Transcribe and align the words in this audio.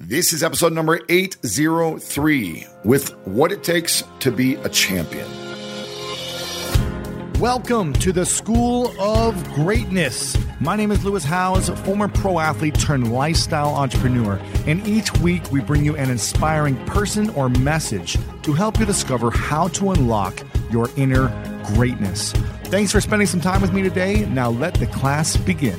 This 0.00 0.32
is 0.32 0.44
episode 0.44 0.72
number 0.74 1.00
803 1.08 2.66
with 2.84 3.16
What 3.26 3.50
It 3.50 3.64
Takes 3.64 4.04
to 4.20 4.30
Be 4.30 4.54
a 4.54 4.68
Champion. 4.68 5.26
Welcome 7.40 7.92
to 7.94 8.12
the 8.12 8.24
School 8.24 8.94
of 9.00 9.42
Greatness. 9.54 10.38
My 10.60 10.76
name 10.76 10.92
is 10.92 11.04
Lewis 11.04 11.24
Howes, 11.24 11.68
former 11.80 12.06
pro 12.06 12.38
athlete 12.38 12.78
turned 12.78 13.12
lifestyle 13.12 13.74
entrepreneur, 13.74 14.40
and 14.68 14.86
each 14.86 15.12
week 15.18 15.50
we 15.50 15.60
bring 15.60 15.84
you 15.84 15.96
an 15.96 16.10
inspiring 16.10 16.76
person 16.86 17.30
or 17.30 17.48
message 17.48 18.16
to 18.42 18.52
help 18.52 18.78
you 18.78 18.86
discover 18.86 19.32
how 19.32 19.66
to 19.66 19.90
unlock 19.90 20.40
your 20.70 20.88
inner 20.96 21.26
greatness. 21.74 22.30
Thanks 22.66 22.92
for 22.92 23.00
spending 23.00 23.26
some 23.26 23.40
time 23.40 23.60
with 23.60 23.72
me 23.72 23.82
today. 23.82 24.26
Now 24.26 24.50
let 24.50 24.74
the 24.74 24.86
class 24.86 25.36
begin. 25.36 25.76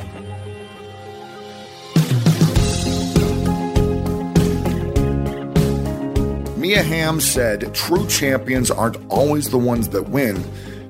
Mia 6.69 6.83
Hamm 6.83 7.19
said, 7.19 7.73
True 7.73 8.05
champions 8.05 8.69
aren't 8.69 8.97
always 9.09 9.50
the 9.50 9.57
ones 9.57 9.89
that 9.89 10.09
win, 10.09 10.39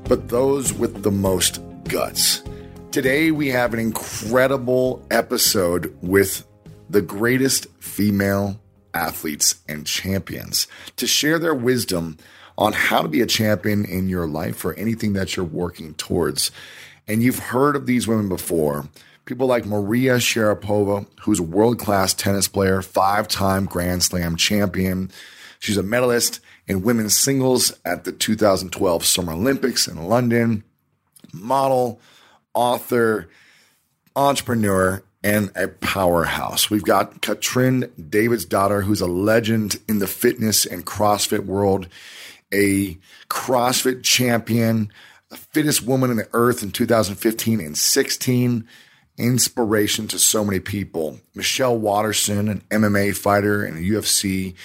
but 0.03 0.27
those 0.27 0.73
with 0.73 1.03
the 1.03 1.09
most 1.09 1.61
guts. 1.85 2.43
Today, 2.91 3.31
we 3.31 3.47
have 3.47 3.73
an 3.73 3.79
incredible 3.79 5.07
episode 5.09 5.97
with 6.01 6.45
the 6.89 7.01
greatest 7.01 7.67
female 7.79 8.59
athletes 8.93 9.55
and 9.69 9.87
champions 9.87 10.67
to 10.97 11.07
share 11.07 11.39
their 11.39 11.55
wisdom 11.55 12.17
on 12.57 12.73
how 12.73 13.01
to 13.01 13.07
be 13.07 13.21
a 13.21 13.25
champion 13.25 13.85
in 13.85 14.09
your 14.09 14.27
life 14.27 14.65
or 14.65 14.73
anything 14.73 15.13
that 15.13 15.37
you're 15.37 15.45
working 15.45 15.93
towards. 15.93 16.51
And 17.07 17.23
you've 17.23 17.39
heard 17.39 17.77
of 17.77 17.85
these 17.85 18.05
women 18.05 18.27
before. 18.27 18.89
People 19.23 19.47
like 19.47 19.65
Maria 19.65 20.15
Sharapova, 20.17 21.07
who's 21.21 21.39
a 21.39 21.43
world 21.43 21.79
class 21.79 22.13
tennis 22.13 22.49
player, 22.49 22.81
five 22.81 23.29
time 23.29 23.63
Grand 23.63 24.03
Slam 24.03 24.35
champion. 24.35 25.09
She's 25.59 25.77
a 25.77 25.83
medalist 25.83 26.39
in 26.67 26.81
women's 26.81 27.17
singles 27.17 27.73
at 27.83 28.05
the 28.05 28.11
2012 28.11 29.05
Summer 29.05 29.33
Olympics 29.33 29.87
in 29.87 30.07
London, 30.07 30.63
model, 31.33 31.99
author, 32.53 33.29
entrepreneur, 34.15 35.03
and 35.23 35.51
a 35.55 35.67
powerhouse. 35.67 36.69
We've 36.69 36.83
got 36.83 37.21
Katrin 37.21 37.91
Davíðsdóttir, 37.99 38.83
who's 38.83 39.01
a 39.01 39.07
legend 39.07 39.79
in 39.87 39.99
the 39.99 40.07
fitness 40.07 40.65
and 40.65 40.85
CrossFit 40.85 41.45
world, 41.45 41.89
a 42.53 42.97
CrossFit 43.29 44.03
champion, 44.03 44.91
the 45.29 45.37
fittest 45.37 45.83
woman 45.83 46.09
in 46.09 46.17
the 46.17 46.29
earth 46.31 46.63
in 46.63 46.71
2015 46.71 47.59
and 47.59 47.77
16 47.77 48.67
inspiration 49.17 50.07
to 50.07 50.17
so 50.17 50.45
many 50.45 50.61
people. 50.61 51.19
Michelle 51.35 51.77
Waterson, 51.77 52.47
an 52.47 52.61
MMA 52.71 53.15
fighter 53.15 53.63
and 53.65 53.77
a 53.77 53.81
UFC 53.81 54.55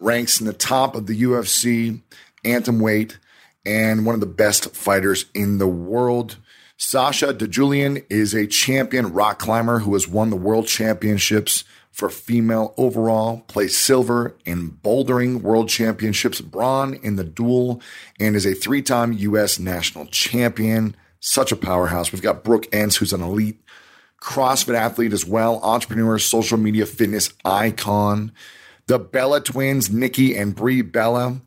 ranks 0.00 0.40
in 0.40 0.46
the 0.46 0.52
top 0.52 0.96
of 0.96 1.06
the 1.06 1.22
UFC 1.22 2.00
atomweight, 2.44 3.16
and 3.64 4.06
one 4.06 4.14
of 4.14 4.20
the 4.20 4.26
best 4.26 4.74
fighters 4.74 5.26
in 5.34 5.58
the 5.58 5.68
world. 5.68 6.38
Sasha 6.78 7.34
DiGiulian 7.34 8.04
is 8.08 8.34
a 8.34 8.46
champion 8.46 9.12
rock 9.12 9.38
climber 9.38 9.80
who 9.80 9.92
has 9.92 10.08
won 10.08 10.30
the 10.30 10.36
world 10.36 10.66
championships 10.66 11.64
for 11.92 12.08
female 12.08 12.72
overall, 12.78 13.44
placed 13.48 13.82
silver 13.82 14.34
in 14.46 14.70
bouldering 14.70 15.42
world 15.42 15.68
championships, 15.68 16.40
bronze 16.40 16.98
in 17.02 17.16
the 17.16 17.24
dual, 17.24 17.82
and 18.18 18.34
is 18.34 18.46
a 18.46 18.54
three 18.54 18.80
time 18.80 19.12
U.S. 19.12 19.58
national 19.58 20.06
champion. 20.06 20.96
Such 21.18 21.52
a 21.52 21.56
powerhouse. 21.56 22.12
We've 22.12 22.22
got 22.22 22.44
Brooke 22.44 22.66
Ence, 22.72 22.96
who's 22.96 23.12
an 23.12 23.20
elite 23.20 23.60
CrossFit 24.22 24.74
athlete 24.74 25.12
as 25.12 25.26
well, 25.26 25.60
entrepreneur, 25.62 26.18
social 26.18 26.56
media 26.56 26.86
fitness 26.86 27.32
icon 27.44 28.32
the 28.86 28.98
Bella 28.98 29.40
twins, 29.40 29.90
Nikki 29.90 30.36
and 30.36 30.54
Brie 30.54 30.82
Bella, 30.82 31.40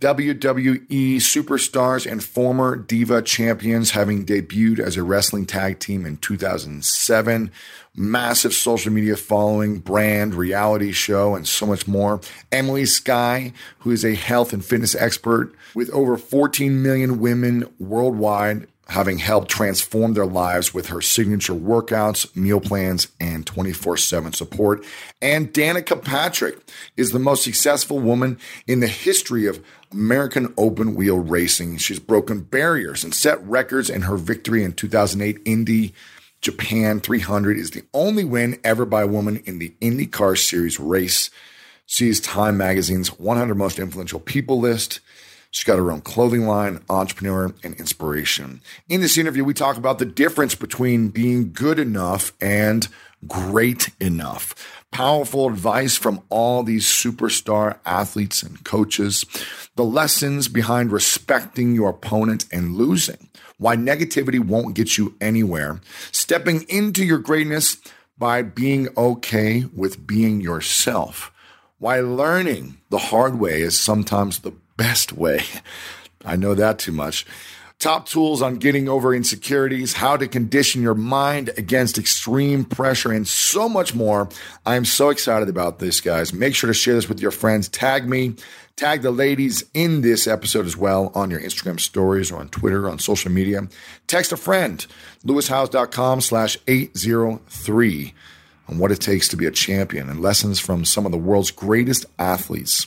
WWE 0.00 1.16
superstars 1.16 2.10
and 2.10 2.22
former 2.22 2.76
Diva 2.76 3.22
champions 3.22 3.92
having 3.92 4.26
debuted 4.26 4.78
as 4.78 4.96
a 4.96 5.02
wrestling 5.02 5.46
tag 5.46 5.78
team 5.78 6.04
in 6.04 6.18
2007, 6.18 7.50
massive 7.94 8.52
social 8.52 8.92
media 8.92 9.16
following, 9.16 9.78
brand, 9.78 10.34
reality 10.34 10.92
show, 10.92 11.34
and 11.34 11.48
so 11.48 11.64
much 11.64 11.88
more. 11.88 12.20
Emily 12.52 12.84
Skye, 12.84 13.54
who 13.78 13.90
is 13.90 14.04
a 14.04 14.14
health 14.14 14.52
and 14.52 14.62
fitness 14.62 14.94
expert 14.94 15.54
with 15.74 15.88
over 15.90 16.18
14 16.18 16.82
million 16.82 17.18
women 17.18 17.64
worldwide 17.78 18.66
having 18.88 19.18
helped 19.18 19.50
transform 19.50 20.14
their 20.14 20.26
lives 20.26 20.72
with 20.72 20.86
her 20.86 21.00
signature 21.00 21.54
workouts, 21.54 22.34
meal 22.36 22.60
plans, 22.60 23.08
and 23.20 23.46
24 23.46 23.96
7 23.96 24.32
support. 24.32 24.84
And 25.20 25.52
Danica 25.52 26.02
Patrick 26.02 26.58
is 26.96 27.10
the 27.10 27.18
most 27.18 27.42
successful 27.42 27.98
woman 27.98 28.38
in 28.66 28.80
the 28.80 28.86
history 28.86 29.46
of 29.46 29.64
American 29.92 30.54
open 30.56 30.94
wheel 30.94 31.18
racing. 31.18 31.78
She's 31.78 31.98
broken 31.98 32.42
barriers 32.42 33.02
and 33.02 33.14
set 33.14 33.42
records, 33.44 33.90
and 33.90 34.04
her 34.04 34.16
victory 34.16 34.62
in 34.62 34.72
2008 34.72 35.40
Indy 35.44 35.92
Japan 36.40 37.00
300 37.00 37.58
is 37.58 37.72
the 37.72 37.82
only 37.92 38.24
win 38.24 38.58
ever 38.62 38.84
by 38.84 39.02
a 39.02 39.06
woman 39.08 39.38
in 39.46 39.58
the 39.58 39.74
IndyCar 39.80 40.38
Series 40.38 40.78
race. 40.78 41.30
She's 41.86 42.20
Time 42.20 42.56
Magazine's 42.56 43.18
100 43.18 43.54
Most 43.54 43.78
Influential 43.78 44.20
People 44.20 44.60
list. 44.60 45.00
She's 45.56 45.64
got 45.64 45.78
her 45.78 45.90
own 45.90 46.02
clothing 46.02 46.46
line, 46.46 46.80
entrepreneur, 46.90 47.54
and 47.64 47.74
inspiration. 47.76 48.60
In 48.90 49.00
this 49.00 49.16
interview, 49.16 49.42
we 49.42 49.54
talk 49.54 49.78
about 49.78 49.98
the 49.98 50.04
difference 50.04 50.54
between 50.54 51.08
being 51.08 51.50
good 51.50 51.78
enough 51.78 52.34
and 52.42 52.86
great 53.26 53.88
enough. 53.98 54.54
Powerful 54.90 55.48
advice 55.48 55.96
from 55.96 56.20
all 56.28 56.62
these 56.62 56.84
superstar 56.84 57.78
athletes 57.86 58.42
and 58.42 58.62
coaches. 58.64 59.24
The 59.76 59.84
lessons 59.84 60.48
behind 60.48 60.92
respecting 60.92 61.74
your 61.74 61.88
opponent 61.88 62.44
and 62.52 62.76
losing. 62.76 63.30
Why 63.56 63.76
negativity 63.76 64.38
won't 64.38 64.76
get 64.76 64.98
you 64.98 65.16
anywhere. 65.22 65.80
Stepping 66.12 66.66
into 66.68 67.02
your 67.02 67.16
greatness 67.16 67.78
by 68.18 68.42
being 68.42 68.88
okay 68.94 69.64
with 69.74 70.06
being 70.06 70.42
yourself. 70.42 71.32
Why 71.78 72.00
learning 72.00 72.76
the 72.90 72.98
hard 72.98 73.38
way 73.40 73.62
is 73.62 73.78
sometimes 73.78 74.40
the 74.40 74.52
best 74.76 75.12
way. 75.12 75.42
I 76.24 76.36
know 76.36 76.54
that 76.54 76.78
too 76.78 76.92
much. 76.92 77.26
Top 77.78 78.08
tools 78.08 78.40
on 78.40 78.56
getting 78.56 78.88
over 78.88 79.14
insecurities, 79.14 79.92
how 79.92 80.16
to 80.16 80.26
condition 80.26 80.80
your 80.80 80.94
mind 80.94 81.50
against 81.58 81.98
extreme 81.98 82.64
pressure, 82.64 83.12
and 83.12 83.28
so 83.28 83.68
much 83.68 83.94
more. 83.94 84.30
I'm 84.64 84.86
so 84.86 85.10
excited 85.10 85.50
about 85.50 85.78
this, 85.78 86.00
guys. 86.00 86.32
Make 86.32 86.54
sure 86.54 86.68
to 86.68 86.74
share 86.74 86.94
this 86.94 87.06
with 87.06 87.20
your 87.20 87.30
friends. 87.30 87.68
Tag 87.68 88.08
me, 88.08 88.34
tag 88.76 89.02
the 89.02 89.10
ladies 89.10 89.62
in 89.74 90.00
this 90.00 90.26
episode 90.26 90.64
as 90.64 90.74
well 90.74 91.12
on 91.14 91.30
your 91.30 91.40
Instagram 91.40 91.78
stories 91.78 92.32
or 92.32 92.40
on 92.40 92.48
Twitter, 92.48 92.88
on 92.88 92.98
social 92.98 93.30
media. 93.30 93.68
Text 94.06 94.32
a 94.32 94.38
friend, 94.38 94.86
lewishowes.com 95.26 96.22
slash 96.22 96.56
803 96.66 98.14
on 98.68 98.78
what 98.78 98.90
it 98.90 99.02
takes 99.02 99.28
to 99.28 99.36
be 99.36 99.44
a 99.44 99.50
champion 99.50 100.08
and 100.08 100.22
lessons 100.22 100.58
from 100.58 100.86
some 100.86 101.04
of 101.04 101.12
the 101.12 101.18
world's 101.18 101.50
greatest 101.50 102.06
athletes. 102.18 102.86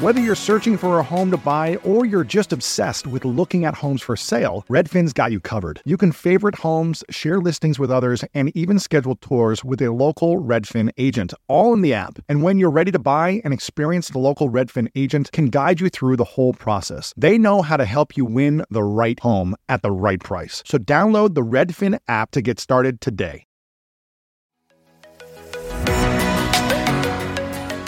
Whether 0.00 0.20
you're 0.20 0.36
searching 0.36 0.78
for 0.78 1.00
a 1.00 1.02
home 1.02 1.32
to 1.32 1.36
buy 1.36 1.74
or 1.82 2.06
you're 2.06 2.22
just 2.22 2.52
obsessed 2.52 3.08
with 3.08 3.24
looking 3.24 3.64
at 3.64 3.74
homes 3.74 4.00
for 4.00 4.14
sale, 4.14 4.64
Redfin's 4.70 5.12
got 5.12 5.32
you 5.32 5.40
covered. 5.40 5.82
You 5.84 5.96
can 5.96 6.12
favorite 6.12 6.54
homes, 6.54 7.02
share 7.10 7.40
listings 7.40 7.80
with 7.80 7.90
others, 7.90 8.22
and 8.32 8.56
even 8.56 8.78
schedule 8.78 9.16
tours 9.16 9.64
with 9.64 9.82
a 9.82 9.90
local 9.90 10.36
Redfin 10.36 10.92
agent, 10.98 11.34
all 11.48 11.74
in 11.74 11.80
the 11.80 11.94
app. 11.94 12.20
And 12.28 12.44
when 12.44 12.60
you're 12.60 12.70
ready 12.70 12.92
to 12.92 12.98
buy, 13.00 13.42
an 13.44 13.52
experienced 13.52 14.14
local 14.14 14.48
Redfin 14.48 14.88
agent 14.94 15.32
can 15.32 15.46
guide 15.46 15.80
you 15.80 15.88
through 15.88 16.14
the 16.14 16.22
whole 16.22 16.52
process. 16.52 17.12
They 17.16 17.36
know 17.36 17.62
how 17.62 17.76
to 17.76 17.84
help 17.84 18.16
you 18.16 18.24
win 18.24 18.64
the 18.70 18.84
right 18.84 19.18
home 19.18 19.56
at 19.68 19.82
the 19.82 19.90
right 19.90 20.20
price. 20.20 20.62
So 20.64 20.78
download 20.78 21.34
the 21.34 21.42
Redfin 21.42 21.98
app 22.06 22.30
to 22.30 22.40
get 22.40 22.60
started 22.60 23.00
today. 23.00 23.47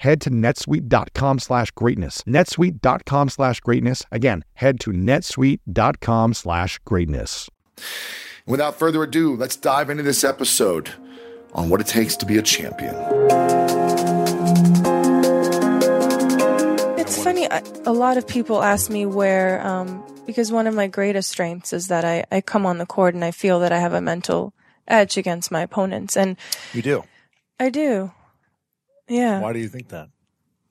Head 0.00 0.20
to 0.22 0.30
netsuite.com 0.30 1.38
slash 1.40 1.70
greatness. 1.72 2.22
netsuite.com 2.22 3.28
slash 3.28 3.60
greatness. 3.60 4.04
Again, 4.12 4.44
head 4.54 4.78
to 4.80 4.90
netsuite.com 4.90 6.34
slash 6.34 6.78
greatness. 6.84 7.48
Without 8.46 8.78
further 8.78 9.02
ado, 9.02 9.34
let's 9.34 9.56
dive 9.56 9.90
into 9.90 10.02
this 10.04 10.22
episode 10.22 10.90
on 11.52 11.68
what 11.68 11.80
it 11.80 11.86
takes 11.86 12.16
to 12.16 12.26
be 12.26 12.38
a 12.38 12.42
champion. 12.42 12.94
It's 16.98 17.22
funny, 17.22 17.46
a 17.50 17.92
lot 17.92 18.16
of 18.16 18.26
people 18.26 18.62
ask 18.62 18.90
me 18.90 19.06
where, 19.06 19.64
um, 19.66 20.02
because 20.26 20.52
one 20.52 20.66
of 20.66 20.74
my 20.74 20.86
greatest 20.86 21.30
strengths 21.30 21.72
is 21.72 21.88
that 21.88 22.04
I, 22.04 22.24
I 22.30 22.40
come 22.40 22.66
on 22.66 22.78
the 22.78 22.86
court 22.86 23.14
and 23.14 23.24
I 23.24 23.30
feel 23.30 23.60
that 23.60 23.72
I 23.72 23.78
have 23.78 23.92
a 23.92 24.00
mental 24.00 24.52
edge 24.88 25.16
against 25.16 25.50
my 25.50 25.62
opponents. 25.62 26.16
And 26.16 26.36
You 26.72 26.82
do. 26.82 27.04
I 27.58 27.70
do. 27.70 28.12
Yeah. 29.08 29.40
Why 29.40 29.52
do 29.52 29.58
you 29.58 29.68
think 29.68 29.88
that? 29.88 30.08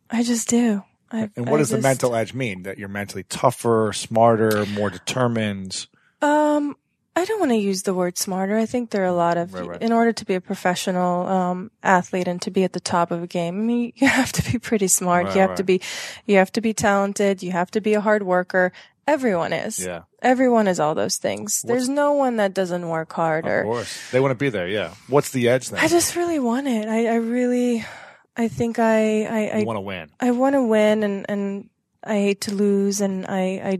I 0.10 0.24
just 0.24 0.50
do. 0.50 0.84
I, 1.12 1.30
And 1.36 1.48
what 1.48 1.56
I 1.56 1.58
does 1.58 1.70
the 1.70 1.78
mental 1.80 2.16
edge 2.16 2.34
mean? 2.34 2.64
That 2.64 2.78
you're 2.78 2.90
mentally 2.90 3.24
tougher, 3.24 3.92
smarter, 3.94 4.66
more 4.68 4.90
determined? 4.90 5.88
Um, 6.22 6.76
I 7.16 7.24
don't 7.26 7.40
want 7.40 7.52
to 7.54 7.58
use 7.58 7.84
the 7.84 7.94
word 7.94 8.18
smarter. 8.18 8.58
I 8.58 8.66
think 8.66 8.90
there 8.90 9.04
are 9.04 9.08
a 9.08 9.14
lot 9.14 9.38
of, 9.38 9.54
Right, 9.54 9.66
right. 9.68 9.82
in 9.82 9.94
order 9.94 10.12
to 10.12 10.26
be 10.26 10.34
a 10.36 10.42
professional 10.42 11.28
um, 11.28 11.72
athlete 11.82 12.28
and 12.28 12.42
to 12.42 12.52
be 12.52 12.64
at 12.64 12.74
the 12.74 12.80
top 12.80 13.12
of 13.12 13.24
a 13.24 13.28
game, 13.28 13.56
I 13.56 13.62
mean, 13.64 13.94
you 13.96 14.08
have 14.08 14.32
to 14.34 14.52
be 14.52 14.60
pretty 14.60 14.88
smart. 14.88 15.28
Right, 15.28 15.36
you 15.36 15.42
have 15.42 15.56
to 15.56 15.64
be, 15.64 15.82
you 16.26 16.38
have 16.38 16.52
to 16.54 16.62
be 16.62 16.74
talented. 16.74 17.42
You 17.42 17.52
have 17.52 17.72
to 17.72 17.82
be 17.82 17.94
a 17.94 18.02
hard 18.02 18.24
worker. 18.24 18.74
Everyone 19.08 19.54
is. 19.54 19.86
Yeah, 19.86 20.02
Everyone 20.24 20.68
is 20.68 20.80
all 20.80 20.96
those 20.96 21.18
things. 21.18 21.62
There's 21.62 21.88
no 21.88 22.14
one 22.14 22.38
that 22.38 22.56
doesn't 22.56 22.90
work 22.90 23.14
hard 23.14 23.46
of 23.46 23.52
or 23.52 23.64
course. 23.64 24.12
They 24.12 24.20
want 24.20 24.32
to 24.32 24.36
be 24.36 24.50
there. 24.50 24.68
Yeah. 24.68 24.96
What's 25.08 25.30
the 25.30 25.48
edge 25.48 25.70
then? 25.70 25.80
I 25.80 25.88
just 25.88 26.16
really 26.16 26.40
want 26.40 26.68
it. 26.68 26.88
I, 26.90 27.06
I 27.06 27.16
really, 27.18 27.86
I 28.38 28.48
think 28.48 28.80
I, 28.80 29.24
I, 29.24 29.60
I, 29.60 29.64
want 29.64 29.78
to 29.78 29.82
win. 29.82 30.10
I 30.20 30.32
want 30.32 30.54
to 30.56 30.64
win 30.64 31.04
and, 31.04 31.26
and 31.30 31.70
I 32.04 32.16
hate 32.16 32.42
to 32.42 32.54
lose 32.54 33.02
and 33.02 33.26
I, 33.28 33.80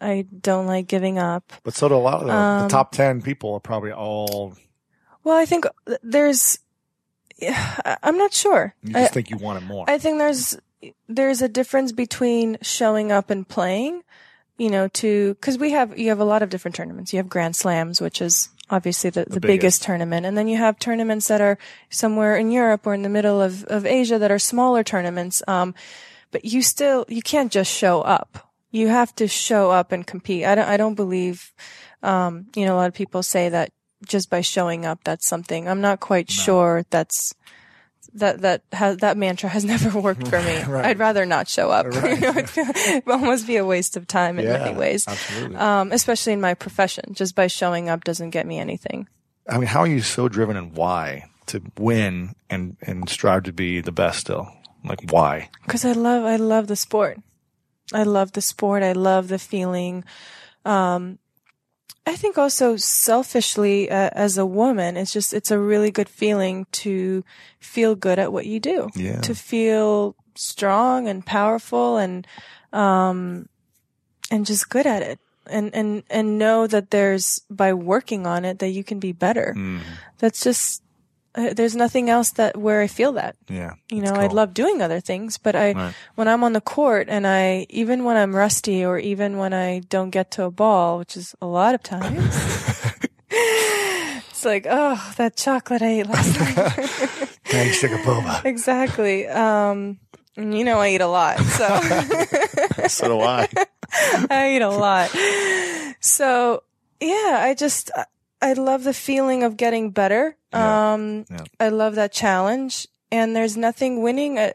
I, 0.00 0.08
I 0.08 0.26
don't 0.40 0.66
like 0.66 0.86
giving 0.86 1.18
up. 1.18 1.52
But 1.64 1.74
so 1.74 1.88
do 1.88 1.94
a 1.94 1.96
lot 1.96 2.20
of 2.20 2.26
the, 2.26 2.32
Um, 2.32 2.62
the 2.62 2.68
top 2.68 2.92
10 2.92 3.22
people 3.22 3.52
are 3.54 3.60
probably 3.60 3.92
all, 3.92 4.54
Well, 5.24 5.36
I 5.36 5.44
think 5.44 5.66
there's, 6.02 6.58
I- 7.42 7.96
I'm 8.02 8.16
not 8.16 8.32
sure. 8.32 8.74
you 8.82 8.92
I, 8.96 9.00
just 9.02 9.14
think 9.14 9.30
you 9.30 9.38
want 9.38 9.62
it 9.62 9.66
more. 9.66 9.84
I 9.88 9.98
think 9.98 10.18
there's, 10.18 10.56
there's 11.08 11.42
a 11.42 11.48
difference 11.48 11.90
between 11.92 12.58
showing 12.62 13.10
up 13.10 13.30
and 13.30 13.46
playing, 13.48 14.02
you 14.56 14.70
know, 14.70 14.86
to, 14.88 15.34
cause 15.40 15.58
we 15.58 15.72
have, 15.72 15.98
you 15.98 16.10
have 16.10 16.20
a 16.20 16.24
lot 16.24 16.42
of 16.42 16.48
different 16.50 16.76
tournaments. 16.76 17.12
You 17.12 17.16
have 17.16 17.28
Grand 17.28 17.56
Slams, 17.56 18.00
which 18.00 18.22
is 18.22 18.50
obviously 18.70 19.10
the, 19.10 19.24
the, 19.24 19.40
biggest. 19.40 19.46
biggest. 19.46 19.82
tournament. 19.82 20.26
And 20.26 20.36
then 20.36 20.48
you 20.48 20.56
have 20.56 20.78
tournaments 20.78 21.28
that 21.28 21.40
are 21.40 21.58
somewhere 21.90 22.36
in 22.36 22.50
Europe 22.50 22.86
or 22.86 22.94
in 22.94 23.02
the 23.02 23.08
middle 23.08 23.40
of, 23.40 23.64
of 23.64 23.86
Asia 23.86 24.18
that 24.18 24.30
are 24.30 24.38
smaller 24.38 24.82
tournaments. 24.82 25.42
Um, 25.46 25.74
but 26.30 26.44
you 26.44 26.62
still, 26.62 27.04
you 27.08 27.22
can't 27.22 27.52
just 27.52 27.72
show 27.72 28.02
up. 28.02 28.52
You 28.70 28.88
have 28.88 29.14
to 29.16 29.28
show 29.28 29.70
up 29.70 29.92
and 29.92 30.06
compete. 30.06 30.44
I 30.44 30.54
don't, 30.54 30.68
I 30.68 30.76
don't 30.76 30.94
believe, 30.94 31.52
um, 32.02 32.46
you 32.54 32.66
know, 32.66 32.74
a 32.74 32.78
lot 32.78 32.88
of 32.88 32.94
people 32.94 33.22
say 33.22 33.48
that 33.48 33.72
just 34.04 34.28
by 34.28 34.40
showing 34.40 34.84
up, 34.84 35.04
that's 35.04 35.26
something. 35.26 35.68
I'm 35.68 35.80
not 35.80 36.00
quite 36.00 36.30
sure 36.30 36.84
that's, 36.90 37.34
that, 38.14 38.40
that 38.42 38.62
has, 38.72 38.98
that 38.98 39.16
mantra 39.16 39.48
has 39.48 39.64
never 39.72 39.98
worked 39.98 40.28
for 40.28 40.40
me. 40.40 40.62
Right. 40.62 40.86
I'd 40.86 40.98
rather 40.98 41.26
not 41.26 41.48
show 41.48 41.70
up. 41.70 41.86
Right. 41.86 42.20
you 42.20 42.32
know, 42.32 42.38
it'd, 42.38 43.08
almost 43.08 43.46
be 43.46 43.56
a 43.56 43.64
waste 43.64 43.96
of 43.96 44.06
time 44.06 44.38
in 44.38 44.46
yeah, 44.46 44.58
many 44.58 44.76
ways. 44.76 45.06
Absolutely. 45.06 45.56
Um, 45.56 45.92
especially 45.92 46.32
in 46.32 46.40
my 46.40 46.54
profession, 46.54 47.14
just 47.14 47.34
by 47.34 47.46
showing 47.46 47.88
up 47.88 48.04
doesn't 48.04 48.30
get 48.30 48.46
me 48.46 48.58
anything. 48.58 49.08
I 49.48 49.58
mean, 49.58 49.68
how 49.68 49.80
are 49.80 49.86
you 49.86 50.02
so 50.02 50.28
driven 50.28 50.56
and 50.56 50.76
why 50.76 51.30
to 51.46 51.62
win 51.78 52.34
and, 52.50 52.76
and 52.82 53.08
strive 53.08 53.44
to 53.44 53.52
be 53.52 53.80
the 53.80 53.92
best 53.92 54.20
still? 54.20 54.48
Like, 54.84 55.10
why? 55.10 55.50
Cause 55.66 55.84
I 55.84 55.92
love, 55.92 56.24
I 56.24 56.36
love 56.36 56.66
the 56.66 56.76
sport. 56.76 57.18
I 57.92 58.02
love 58.02 58.32
the 58.32 58.40
sport. 58.40 58.82
I 58.82 58.92
love 58.92 59.28
the 59.28 59.38
feeling. 59.38 60.04
Um, 60.64 61.18
I 62.06 62.14
think 62.14 62.38
also 62.38 62.76
selfishly, 62.76 63.90
uh, 63.90 64.10
as 64.12 64.38
a 64.38 64.46
woman, 64.46 64.96
it's 64.96 65.12
just, 65.12 65.34
it's 65.34 65.50
a 65.50 65.58
really 65.58 65.90
good 65.90 66.08
feeling 66.08 66.66
to 66.72 67.24
feel 67.58 67.96
good 67.96 68.18
at 68.20 68.32
what 68.32 68.46
you 68.46 68.60
do. 68.60 68.88
Yeah. 68.94 69.20
To 69.22 69.34
feel 69.34 70.14
strong 70.36 71.08
and 71.08 71.26
powerful 71.26 71.96
and, 71.96 72.24
um, 72.72 73.48
and 74.30 74.46
just 74.46 74.68
good 74.70 74.86
at 74.86 75.02
it. 75.02 75.18
And, 75.48 75.74
and, 75.74 76.04
and 76.08 76.38
know 76.38 76.66
that 76.66 76.90
there's, 76.90 77.42
by 77.50 77.72
working 77.74 78.26
on 78.26 78.44
it, 78.44 78.60
that 78.60 78.70
you 78.70 78.84
can 78.84 78.98
be 78.98 79.12
better. 79.12 79.54
Mm, 79.56 79.80
That's 80.18 80.42
just, 80.42 80.82
uh, 81.36 81.52
there's 81.54 81.76
nothing 81.76 82.08
else 82.10 82.30
that, 82.32 82.56
where 82.56 82.80
I 82.80 82.86
feel 82.88 83.12
that. 83.12 83.36
yeah. 83.48 83.74
You 83.90 84.00
know, 84.02 84.14
I'd 84.16 84.32
love 84.32 84.54
doing 84.54 84.80
other 84.82 85.00
things, 85.00 85.36
but 85.38 85.54
I, 85.54 85.72
Right. 85.72 85.94
when 86.16 86.28
I'm 86.28 86.42
on 86.44 86.52
the 86.54 86.60
court 86.60 87.08
and 87.10 87.26
I, 87.26 87.66
even 87.70 88.04
when 88.04 88.16
I'm 88.16 88.34
rusty 88.34 88.84
or 88.84 88.98
even 88.98 89.36
when 89.38 89.52
I 89.52 89.80
don't 89.88 90.10
get 90.10 90.30
to 90.32 90.44
a 90.44 90.50
ball, 90.50 90.98
which 90.98 91.16
is 91.16 91.34
a 91.40 91.46
lot 91.46 91.74
of 91.74 91.82
times, 91.82 92.24
it's 93.30 94.44
like, 94.44 94.66
oh, 94.68 95.14
that 95.16 95.36
chocolate 95.36 95.82
I 95.82 96.00
ate 96.00 96.06
last 96.08 96.38
night. 96.40 96.54
Thanks, 97.46 97.80
Shikapova. 97.80 98.44
exactly. 98.44 99.26
Um, 99.28 99.98
and 100.36 100.56
you 100.56 100.64
know, 100.64 100.78
I 100.80 100.90
eat 100.90 101.00
a 101.00 101.06
lot, 101.06 101.38
so 101.38 101.66
so 102.88 103.08
do 103.08 103.20
I. 103.20 103.48
I 104.30 104.56
eat 104.56 104.62
a 104.62 104.68
lot. 104.68 105.10
So 106.00 106.62
yeah, 107.00 107.38
I 107.42 107.54
just, 107.56 107.90
I- 108.42 108.50
I 108.50 108.52
love 108.54 108.84
the 108.84 108.94
feeling 108.94 109.42
of 109.42 109.56
getting 109.56 109.90
better. 109.90 110.36
Yeah. 110.52 110.92
Um, 110.94 111.24
Yeah. 111.30 111.44
I 111.60 111.68
love 111.68 111.94
that 111.96 112.12
challenge 112.12 112.86
and 113.10 113.34
there's 113.34 113.56
nothing 113.56 114.02
winning. 114.02 114.38
uh, 114.38 114.52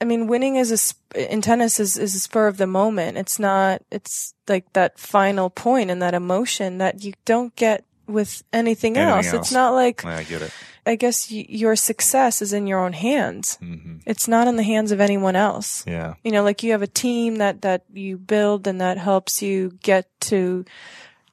I 0.00 0.04
mean, 0.04 0.26
winning 0.28 0.56
is 0.56 0.70
a, 0.70 0.76
sp- 0.78 1.10
in 1.16 1.42
tennis 1.42 1.80
is, 1.80 1.96
is 1.96 2.14
a 2.14 2.20
spur 2.20 2.46
of 2.46 2.56
the 2.56 2.66
moment. 2.68 3.18
It's 3.18 3.38
not, 3.38 3.82
it's 3.90 4.32
like 4.46 4.72
that 4.74 4.98
final 4.98 5.50
point 5.50 5.90
and 5.90 6.00
that 6.02 6.14
emotion 6.14 6.78
that 6.78 7.02
you 7.02 7.14
don't 7.24 7.54
get 7.56 7.84
with 8.06 8.42
anything, 8.52 8.96
Anything 8.96 9.16
else. 9.16 9.26
else. 9.26 9.34
It's 9.48 9.52
not 9.52 9.74
like, 9.74 10.02
Yeah, 10.04 10.16
I 10.18 10.22
get 10.24 10.42
it. 10.42 10.52
I 10.86 10.94
guess 10.94 11.30
y- 11.30 11.44
your 11.48 11.74
success 11.76 12.40
is 12.40 12.52
in 12.54 12.66
your 12.66 12.78
own 12.78 12.92
hands. 12.94 13.56
hmm 13.60 13.96
It's 14.06 14.28
not 14.28 14.46
in 14.48 14.56
the 14.56 14.62
hands 14.62 14.92
of 14.92 15.00
anyone 15.00 15.36
else 15.36 15.84
Yeah. 15.86 16.14
you 16.24 16.30
know 16.32 16.42
like 16.42 16.62
you 16.62 16.72
have 16.72 16.80
a 16.80 16.86
team 16.86 17.36
that 17.36 17.60
that 17.62 17.82
you 17.92 18.16
build 18.16 18.66
and 18.66 18.80
that 18.80 18.96
helps 18.96 19.42
you 19.42 19.72
get 19.82 20.06
to 20.30 20.64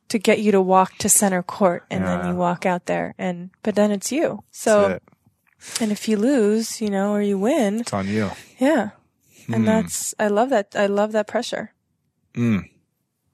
to 0.09 0.19
get 0.19 0.39
you 0.39 0.51
to 0.51 0.61
walk 0.61 0.97
to 0.99 1.09
center 1.09 1.41
court 1.43 1.83
and 1.89 2.05
then 2.05 2.27
you 2.27 2.35
walk 2.35 2.65
out 2.65 2.85
there 2.85 3.13
and 3.17 3.49
but 3.63 3.75
then 3.75 3.91
it's 3.91 4.11
you 4.11 4.43
so 4.51 4.87
it. 4.89 5.03
and 5.81 5.91
if 5.91 6.07
you 6.07 6.17
lose 6.17 6.79
you 6.81 6.89
know 6.89 7.11
or 7.13 7.21
you 7.21 7.37
win 7.39 7.81
It's 7.81 7.93
on 7.93 8.07
you. 8.07 8.29
yeah 8.59 8.89
and 9.47 9.63
Mm. 9.63 9.65
that's 9.65 10.13
i 10.19 10.27
love 10.27 10.49
that 10.49 10.73
i 10.75 10.85
love 10.87 11.11
that 11.13 11.27
pressure 11.27 11.71
Mm. 12.33 12.63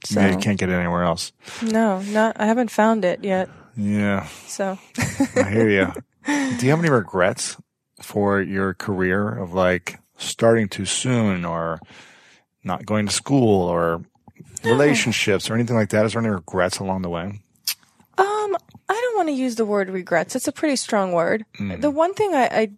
so 0.05 0.19
Yeah, 0.19 0.31
you 0.31 0.37
can't 0.37 0.59
get 0.59 0.69
it 0.69 0.73
anywhere 0.73 1.03
else. 1.03 1.31
no 1.61 2.01
not 2.01 2.37
i 2.39 2.45
haven't 2.45 2.71
found 2.71 3.03
it 3.05 3.23
yet 3.23 3.49
Yeah. 3.75 4.27
so 4.47 4.77
I 5.35 5.49
hear 5.49 5.69
you. 5.69 5.87
Do 6.57 6.65
you 6.65 6.71
have 6.71 6.79
any 6.79 6.89
regrets 6.91 7.57
for 8.01 8.41
your 8.41 8.73
career 8.73 9.27
of 9.29 9.53
like 9.53 9.99
starting 10.17 10.67
too 10.69 10.85
soon 10.85 11.45
or 11.45 11.79
not 12.63 12.85
going 12.85 13.07
to 13.07 13.13
school 13.13 13.67
or 13.69 14.03
relationships 14.63 15.49
or 15.49 15.55
anything 15.55 15.75
like 15.75 15.89
that? 15.89 16.05
Is 16.05 16.13
there 16.13 16.21
any 16.21 16.29
regrets 16.29 16.79
along 16.79 17.01
the 17.01 17.09
way? 17.09 17.41
Um, 18.17 18.57
I 18.89 18.93
don't 18.93 19.15
want 19.15 19.29
to 19.29 19.33
use 19.33 19.55
the 19.55 19.65
word 19.65 19.89
regrets. 19.89 20.35
It's 20.35 20.47
a 20.47 20.51
pretty 20.51 20.75
strong 20.75 21.11
word. 21.13 21.45
Mm. 21.59 21.81
The 21.81 21.89
one 21.89 22.13
thing 22.13 22.33
I, 22.35 22.45
I, 22.45 22.71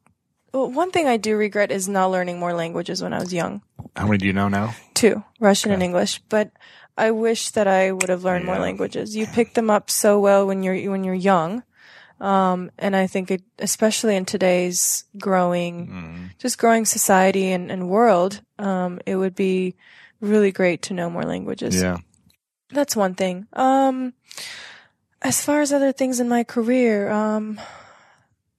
Well, 0.53 0.71
one 0.71 0.91
thing 0.91 1.07
I 1.07 1.17
do 1.17 1.35
regret 1.35 1.71
is 1.71 1.87
not 1.89 2.11
learning 2.11 2.39
more 2.39 2.53
languages 2.53 3.01
when 3.01 3.13
I 3.13 3.19
was 3.19 3.33
young. 3.33 3.61
How 3.95 4.05
many 4.05 4.17
do 4.17 4.25
you 4.25 4.33
know 4.33 4.47
now? 4.47 4.75
Two, 4.93 5.23
Russian 5.39 5.71
and 5.71 5.83
English. 5.83 6.21
But 6.29 6.51
I 6.97 7.11
wish 7.11 7.51
that 7.51 7.67
I 7.67 7.91
would 7.91 8.09
have 8.09 8.23
learned 8.23 8.45
more 8.45 8.59
languages. 8.59 9.15
You 9.15 9.25
pick 9.27 9.53
them 9.55 9.69
up 9.69 9.89
so 9.89 10.19
well 10.19 10.45
when 10.45 10.63
you're 10.63 10.91
when 10.91 11.03
you're 11.03 11.15
young. 11.15 11.63
Um, 12.21 12.71
and 12.77 12.95
I 12.95 13.07
think 13.07 13.31
it, 13.31 13.41
especially 13.59 14.15
in 14.15 14.23
today's 14.23 15.03
growing, 15.17 16.29
just 16.37 16.57
growing 16.57 16.85
society 16.85 17.51
and, 17.51 17.69
and 17.69 17.89
world, 17.89 18.39
um, 18.59 19.01
it 19.05 19.17
would 19.17 19.35
be 19.35 19.75
really 20.23 20.51
great 20.51 20.81
to 20.83 20.93
know 20.93 21.09
more 21.09 21.23
languages. 21.23 21.79
Yeah. 21.79 21.97
That's 22.71 22.95
one 22.95 23.13
thing. 23.13 23.45
Um, 23.53 24.13
as 25.21 25.43
far 25.43 25.61
as 25.61 25.71
other 25.71 25.91
things 25.91 26.19
in 26.19 26.27
my 26.27 26.43
career, 26.43 27.09
um, 27.11 27.59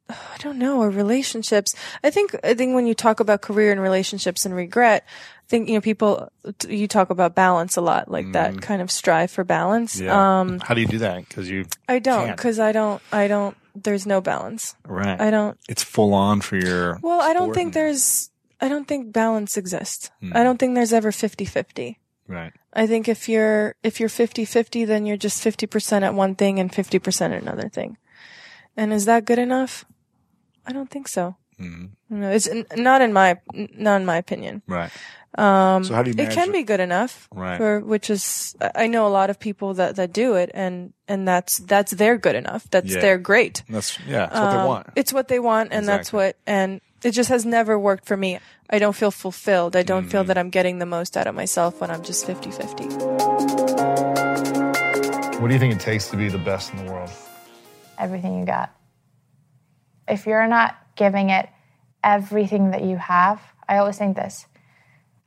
I 0.09 0.37
don't 0.39 0.59
know, 0.59 0.81
or 0.83 0.91
relationships. 0.91 1.75
I 2.05 2.11
think, 2.11 2.37
I 2.45 2.55
think 2.55 2.75
when 2.75 2.87
you 2.87 2.95
talk 2.95 3.21
about 3.21 3.41
career 3.41 3.73
and 3.73 3.81
relationships 3.81 4.45
and 4.45 4.55
regret, 4.55 5.05
I 5.07 5.47
think, 5.49 5.69
you 5.69 5.75
know, 5.75 5.81
people, 5.81 6.29
you 6.69 6.87
talk 6.87 7.11
about 7.11 7.35
balance 7.35 7.77
a 7.77 7.81
lot, 7.81 8.11
like 8.11 8.31
that 8.33 8.61
kind 8.63 8.83
of 8.83 8.91
strive 8.91 9.31
for 9.31 9.45
balance. 9.45 9.97
Mm. 10.01 10.05
Yeah. 10.05 10.41
Um, 10.41 10.61
How 10.61 10.75
do 10.75 10.81
you 10.83 10.87
do 10.87 10.99
that? 10.99 11.27
Because 11.29 11.51
you 11.51 11.65
I 11.89 11.99
don't, 11.99 12.27
can't. 12.27 12.39
cause 12.39 12.59
I 12.59 12.73
don't, 12.73 13.03
I 13.13 13.29
don't, 13.29 13.57
there's 13.75 14.07
no 14.07 14.21
balance. 14.21 14.77
right. 14.87 15.21
I 15.21 15.31
don't, 15.31 15.59
it's 15.69 15.83
full 15.83 16.15
on 16.15 16.41
for 16.41 16.57
your. 16.57 16.99
well, 17.03 17.21
I 17.21 17.33
don't 17.33 17.53
think 17.53 17.69
and- 17.69 17.75
there's, 17.75 18.31
I 18.61 18.69
don't 18.69 18.87
think 18.87 19.13
balance 19.13 19.57
exists. 19.57 20.11
Hmm. 20.21 20.33
I 20.35 20.43
don't 20.45 20.59
think 20.59 20.75
there's 20.75 20.93
ever 20.93 21.11
50-50. 21.11 21.97
Right. 22.27 22.53
I 22.73 22.87
think 22.87 23.09
if 23.09 23.29
you're 23.29 23.75
if 23.83 24.01
you're 24.01 24.09
50-50 24.09 24.87
then 24.87 25.05
you're 25.07 25.19
just 25.19 25.45
50% 25.45 26.03
at 26.03 26.15
one 26.15 26.35
thing 26.35 26.59
and 26.59 26.73
50% 26.73 27.37
at 27.37 27.43
another 27.43 27.69
thing. 27.69 27.97
And 28.77 28.93
is 28.93 29.05
that 29.05 29.25
good 29.27 29.39
enough? 29.39 29.85
I 30.67 30.73
don't 30.73 30.91
think 30.91 31.07
so. 31.09 31.37
Mhm. 31.61 31.91
No, 32.11 32.31
it's 32.31 32.49
n- 32.49 32.67
not 32.77 33.01
in 33.03 33.13
my 33.13 33.37
n- 33.55 33.69
not 33.77 34.01
in 34.01 34.07
my 34.07 34.17
opinion. 34.17 34.63
Right. 34.67 34.91
Um 35.37 35.85
So 35.85 35.95
how 35.95 36.03
do 36.03 36.11
you 36.11 36.17
it 36.19 36.31
can 36.33 36.49
it? 36.49 36.53
be 36.53 36.63
good 36.63 36.81
enough 36.81 37.29
Right. 37.31 37.59
for 37.59 37.81
which 37.81 38.09
is 38.11 38.57
I 38.61 38.85
I 38.85 38.87
know 38.89 39.07
a 39.07 39.13
lot 39.21 39.31
of 39.31 39.39
people 39.39 39.75
that 39.75 39.95
that 39.97 40.13
do 40.13 40.35
it 40.35 40.51
and 40.55 40.93
and 41.07 41.29
that's 41.29 41.59
that's 41.59 41.93
their 41.93 42.17
good 42.19 42.35
enough. 42.35 42.67
That's 42.71 42.95
Yeah. 42.95 43.01
their 43.01 43.19
great. 43.19 43.63
That's 43.69 43.99
yeah. 44.09 44.27
That's 44.27 44.41
what 44.41 44.51
they 44.51 44.59
Um, 44.65 44.67
want. 44.67 44.87
It's 44.97 45.13
what 45.13 45.29
they 45.29 45.39
want, 45.39 45.73
and 45.73 45.87
that's 45.87 46.11
what, 46.13 46.37
and 46.47 46.81
it 47.05 47.11
just 47.13 47.29
has 47.29 47.45
never 47.47 47.79
worked 47.79 48.07
for 48.07 48.17
me. 48.17 48.39
I 48.71 48.79
don't 48.79 48.95
feel 48.97 49.11
fulfilled. 49.11 49.77
I 49.77 49.83
don't 49.83 50.03
Mm-hmm. 50.03 50.11
feel 50.11 50.25
that 50.25 50.39
I'm 50.39 50.51
getting 50.51 50.79
the 50.79 50.87
most 50.87 51.17
out 51.17 51.27
of 51.27 51.35
myself 51.35 51.81
when 51.81 51.91
I'm 51.91 52.03
just 52.03 52.27
50 52.27 52.51
50. 52.51 52.85
What 55.39 55.49
do 55.49 55.55
you 55.55 55.61
think 55.61 55.75
it 55.75 55.81
takes 55.81 56.09
to 56.11 56.17
be 56.17 56.29
the 56.29 56.39
best 56.39 56.73
in 56.73 56.85
the 56.85 56.91
world? 56.93 57.11
everything 57.97 58.39
you 58.41 58.45
got. 58.45 58.75
If 60.09 60.27
you're 60.27 60.49
not 60.49 60.77
giving 60.97 61.31
it 61.31 61.49
everything 62.03 62.73
that 62.73 62.83
you 62.83 62.97
have, 62.97 63.41
I 63.69 63.77
always 63.79 63.97
think 63.97 64.17
this. 64.17 64.47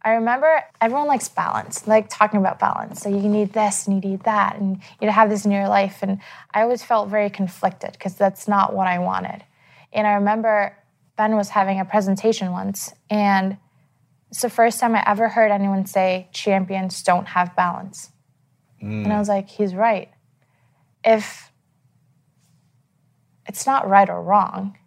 I 0.01 0.11
remember 0.15 0.63
everyone 0.81 1.07
likes 1.07 1.29
balance, 1.29 1.87
like 1.87 2.09
talking 2.09 2.39
about 2.41 2.59
balance. 2.59 3.01
So 3.01 3.09
you 3.09 3.29
need 3.29 3.53
this 3.53 3.87
and 3.87 3.95
you 4.03 4.09
need 4.11 4.23
that, 4.23 4.57
and 4.57 4.81
you 5.01 5.09
have 5.09 5.29
this 5.29 5.45
in 5.45 5.51
your 5.51 5.69
life. 5.69 5.99
And 6.03 6.19
I 6.53 6.61
always 6.61 6.83
felt 6.83 7.07
very 7.09 7.29
conflicted 7.29 7.93
because 7.93 8.15
that's 8.15 8.47
not 8.49 8.73
what 8.73 8.85
I 8.85 8.99
wanted. 8.99 9.43
And 9.93 10.05
I 10.05 10.13
remember 10.15 10.75
Ben 11.17 11.35
was 11.35 11.49
having 11.49 11.79
a 11.79 11.85
presentation 11.85 12.51
once, 12.51 12.93
and 13.09 13.57
it's 14.29 14.41
the 14.41 14.49
first 14.49 14.79
time 14.79 14.95
I 14.95 15.03
ever 15.05 15.29
heard 15.29 15.51
anyone 15.51 15.85
say 15.85 16.29
champions 16.31 17.01
don't 17.03 17.25
have 17.25 17.55
balance. 17.55 18.11
And 18.79 19.07
I 19.07 19.15
mm. 19.15 19.19
was 19.19 19.27
like, 19.27 19.49
he's 19.49 19.73
right. 19.73 20.11
If 21.03 21.51
it's 23.47 23.65
not 23.65 23.87
right 23.87 24.09
or 24.09 24.21
wrong. 24.21 24.77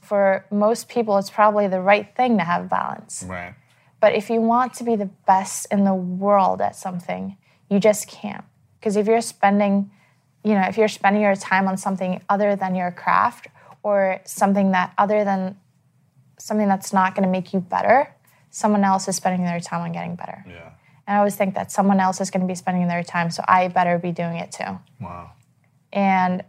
For 0.00 0.44
most 0.50 0.88
people, 0.88 1.16
it's 1.18 1.30
probably 1.30 1.68
the 1.68 1.80
right 1.80 2.14
thing 2.16 2.38
to 2.38 2.44
have 2.44 2.68
balance. 2.68 3.24
Right. 3.26 3.54
But 4.00 4.14
if 4.14 4.30
you 4.30 4.40
want 4.40 4.74
to 4.74 4.84
be 4.84 4.96
the 4.96 5.10
best 5.26 5.66
in 5.70 5.84
the 5.84 5.94
world 5.94 6.60
at 6.60 6.76
something, 6.76 7.36
you 7.68 7.78
just 7.78 8.08
can't. 8.08 8.44
Because 8.78 8.96
if 8.96 9.06
you're 9.06 9.20
spending, 9.20 9.90
you 10.44 10.54
know, 10.54 10.62
if 10.62 10.78
you're 10.78 10.88
spending 10.88 11.22
your 11.22 11.34
time 11.34 11.68
on 11.68 11.76
something 11.76 12.22
other 12.28 12.56
than 12.56 12.74
your 12.74 12.90
craft 12.90 13.48
or 13.82 14.20
something 14.24 14.72
that 14.72 14.92
other 14.98 15.24
than 15.24 15.56
something 16.38 16.68
that's 16.68 16.92
not 16.92 17.14
going 17.14 17.24
to 17.24 17.30
make 17.30 17.52
you 17.52 17.60
better, 17.60 18.14
someone 18.50 18.84
else 18.84 19.08
is 19.08 19.16
spending 19.16 19.44
their 19.44 19.60
time 19.60 19.82
on 19.82 19.92
getting 19.92 20.16
better. 20.16 20.44
Yeah. 20.46 20.72
And 21.06 21.16
I 21.16 21.18
always 21.18 21.36
think 21.36 21.54
that 21.54 21.72
someone 21.72 22.00
else 22.00 22.20
is 22.20 22.30
going 22.30 22.42
to 22.42 22.46
be 22.46 22.54
spending 22.54 22.86
their 22.88 23.02
time, 23.02 23.30
so 23.30 23.42
I 23.48 23.68
better 23.68 23.98
be 23.98 24.12
doing 24.12 24.36
it 24.36 24.52
too. 24.52 24.78
Wow. 25.00 25.32
And 25.92 26.44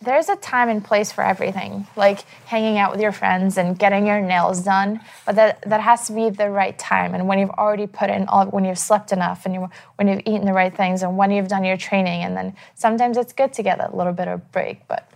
there's 0.00 0.28
a 0.28 0.36
time 0.36 0.68
and 0.68 0.84
place 0.84 1.12
for 1.12 1.22
everything, 1.22 1.86
like 1.96 2.22
hanging 2.46 2.78
out 2.78 2.90
with 2.90 3.00
your 3.00 3.12
friends 3.12 3.56
and 3.56 3.78
getting 3.78 4.06
your 4.06 4.20
nails 4.20 4.60
done. 4.62 5.00
But 5.24 5.36
that, 5.36 5.62
that 5.62 5.80
has 5.80 6.06
to 6.08 6.12
be 6.12 6.30
the 6.30 6.50
right 6.50 6.76
time. 6.78 7.14
And 7.14 7.28
when 7.28 7.38
you've 7.38 7.50
already 7.50 7.86
put 7.86 8.10
in 8.10 8.26
all, 8.26 8.46
when 8.46 8.64
you've 8.64 8.78
slept 8.78 9.12
enough 9.12 9.46
and 9.46 9.54
you, 9.54 9.70
when 9.96 10.08
you've 10.08 10.22
eaten 10.26 10.44
the 10.44 10.52
right 10.52 10.76
things 10.76 11.02
and 11.02 11.16
when 11.16 11.30
you've 11.30 11.48
done 11.48 11.64
your 11.64 11.76
training. 11.76 12.22
And 12.22 12.36
then 12.36 12.56
sometimes 12.74 13.16
it's 13.16 13.32
good 13.32 13.52
to 13.54 13.62
get 13.62 13.78
that 13.78 13.96
little 13.96 14.12
bit 14.12 14.28
of 14.28 14.50
break, 14.50 14.86
but 14.88 15.08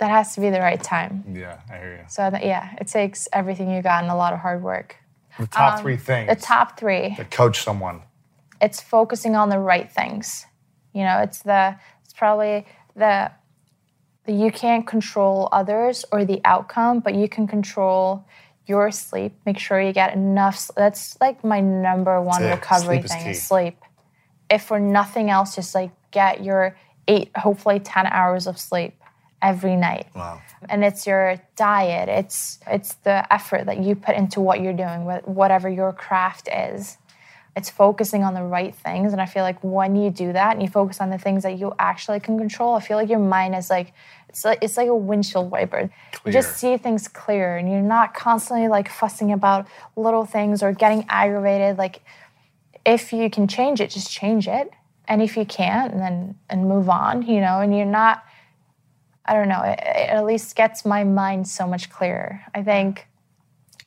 that 0.00 0.10
has 0.10 0.34
to 0.34 0.40
be 0.40 0.50
the 0.50 0.60
right 0.60 0.82
time. 0.82 1.24
Yeah, 1.32 1.60
I 1.70 1.76
hear 1.76 1.92
you. 1.98 2.04
So 2.08 2.30
yeah, 2.42 2.74
it 2.80 2.88
takes 2.88 3.28
everything 3.32 3.70
you 3.70 3.82
got 3.82 4.02
and 4.02 4.10
a 4.10 4.16
lot 4.16 4.32
of 4.32 4.40
hard 4.40 4.62
work. 4.62 4.96
The 5.38 5.46
top 5.46 5.80
three 5.80 5.94
um, 5.94 5.98
things 6.00 6.28
The 6.28 6.40
top 6.40 6.78
three. 6.78 7.14
To 7.16 7.24
coach 7.24 7.62
someone. 7.62 8.02
it's 8.60 8.80
focusing 8.80 9.36
on 9.36 9.48
the 9.50 9.58
right 9.58 9.90
things. 9.90 10.46
You 10.92 11.04
know, 11.04 11.18
it's 11.18 11.40
the 11.42 11.76
it's 12.02 12.12
probably 12.14 12.66
the, 12.96 13.30
the 14.24 14.32
you 14.32 14.50
can't 14.50 14.86
control 14.86 15.48
others 15.52 16.04
or 16.10 16.24
the 16.24 16.40
outcome, 16.44 17.00
but 17.00 17.14
you 17.14 17.28
can 17.28 17.46
control 17.46 18.26
your 18.66 18.90
sleep. 18.90 19.34
Make 19.46 19.58
sure 19.58 19.80
you 19.80 19.92
get 19.92 20.14
enough. 20.14 20.70
That's 20.76 21.20
like 21.20 21.44
my 21.44 21.60
number 21.60 22.20
one 22.20 22.42
That's 22.42 22.60
recovery 22.60 22.96
Sleep 22.96 23.04
is 23.04 23.12
thing 23.12 23.24
key. 23.24 23.30
is 23.30 23.42
sleep. 23.42 23.78
If 24.48 24.62
for 24.62 24.80
nothing 24.80 25.30
else, 25.30 25.54
just 25.54 25.74
like 25.74 25.92
get 26.10 26.42
your 26.42 26.76
eight, 27.06 27.30
hopefully 27.36 27.80
ten 27.80 28.06
hours 28.06 28.46
of 28.46 28.58
sleep 28.58 28.99
every 29.42 29.76
night. 29.76 30.06
Wow. 30.14 30.42
and 30.68 30.84
it's 30.84 31.06
your 31.06 31.36
diet. 31.56 32.08
It's 32.08 32.58
it's 32.66 32.94
the 32.94 33.32
effort 33.32 33.66
that 33.66 33.78
you 33.78 33.94
put 33.94 34.16
into 34.16 34.40
what 34.40 34.60
you're 34.60 34.72
doing 34.74 35.00
wh- 35.02 35.26
whatever 35.28 35.68
your 35.68 35.92
craft 35.92 36.48
is. 36.52 36.98
It's 37.56 37.68
focusing 37.68 38.22
on 38.22 38.34
the 38.34 38.42
right 38.42 38.74
things. 38.74 39.12
And 39.12 39.20
i 39.20 39.26
feel 39.26 39.42
like 39.42 39.62
when 39.62 39.96
you 39.96 40.10
do 40.10 40.32
that 40.32 40.52
and 40.52 40.62
you 40.62 40.68
focus 40.68 41.00
on 41.00 41.10
the 41.10 41.18
things 41.18 41.42
that 41.42 41.58
you 41.58 41.72
actually 41.78 42.20
can 42.20 42.38
control 42.38 42.74
i 42.74 42.80
feel 42.80 42.96
like 42.96 43.08
your 43.08 43.18
mind 43.18 43.54
is 43.54 43.68
like 43.70 43.92
it's 44.28 44.44
like 44.44 44.58
it's 44.62 44.76
like 44.76 44.86
a 44.88 44.94
windshield 44.94 45.50
wiper. 45.50 45.90
You 46.24 46.32
just 46.32 46.56
see 46.56 46.76
things 46.76 47.08
clear 47.08 47.56
and 47.56 47.68
you're 47.68 47.82
not 47.82 48.14
constantly 48.14 48.68
like 48.68 48.88
fussing 48.88 49.32
about 49.32 49.66
little 49.96 50.24
things 50.24 50.62
or 50.62 50.72
getting 50.72 51.04
aggravated. 51.08 51.78
Like 51.78 52.02
if 52.86 53.12
you 53.12 53.28
can 53.28 53.48
change 53.48 53.80
it 53.80 53.90
just 53.90 54.10
change 54.10 54.46
it. 54.46 54.70
And 55.08 55.20
if 55.20 55.36
you 55.36 55.44
can't 55.44 55.92
then 55.96 56.36
and 56.48 56.68
move 56.68 56.88
on 56.88 57.22
you 57.22 57.40
know 57.40 57.60
and 57.60 57.76
you're 57.76 57.84
not 57.84 58.24
I 59.30 59.34
don't 59.34 59.48
know, 59.48 59.62
it, 59.62 59.78
it 59.78 60.10
at 60.10 60.24
least 60.24 60.56
gets 60.56 60.84
my 60.84 61.04
mind 61.04 61.46
so 61.46 61.64
much 61.64 61.88
clearer. 61.88 62.40
I 62.52 62.64
think 62.64 63.06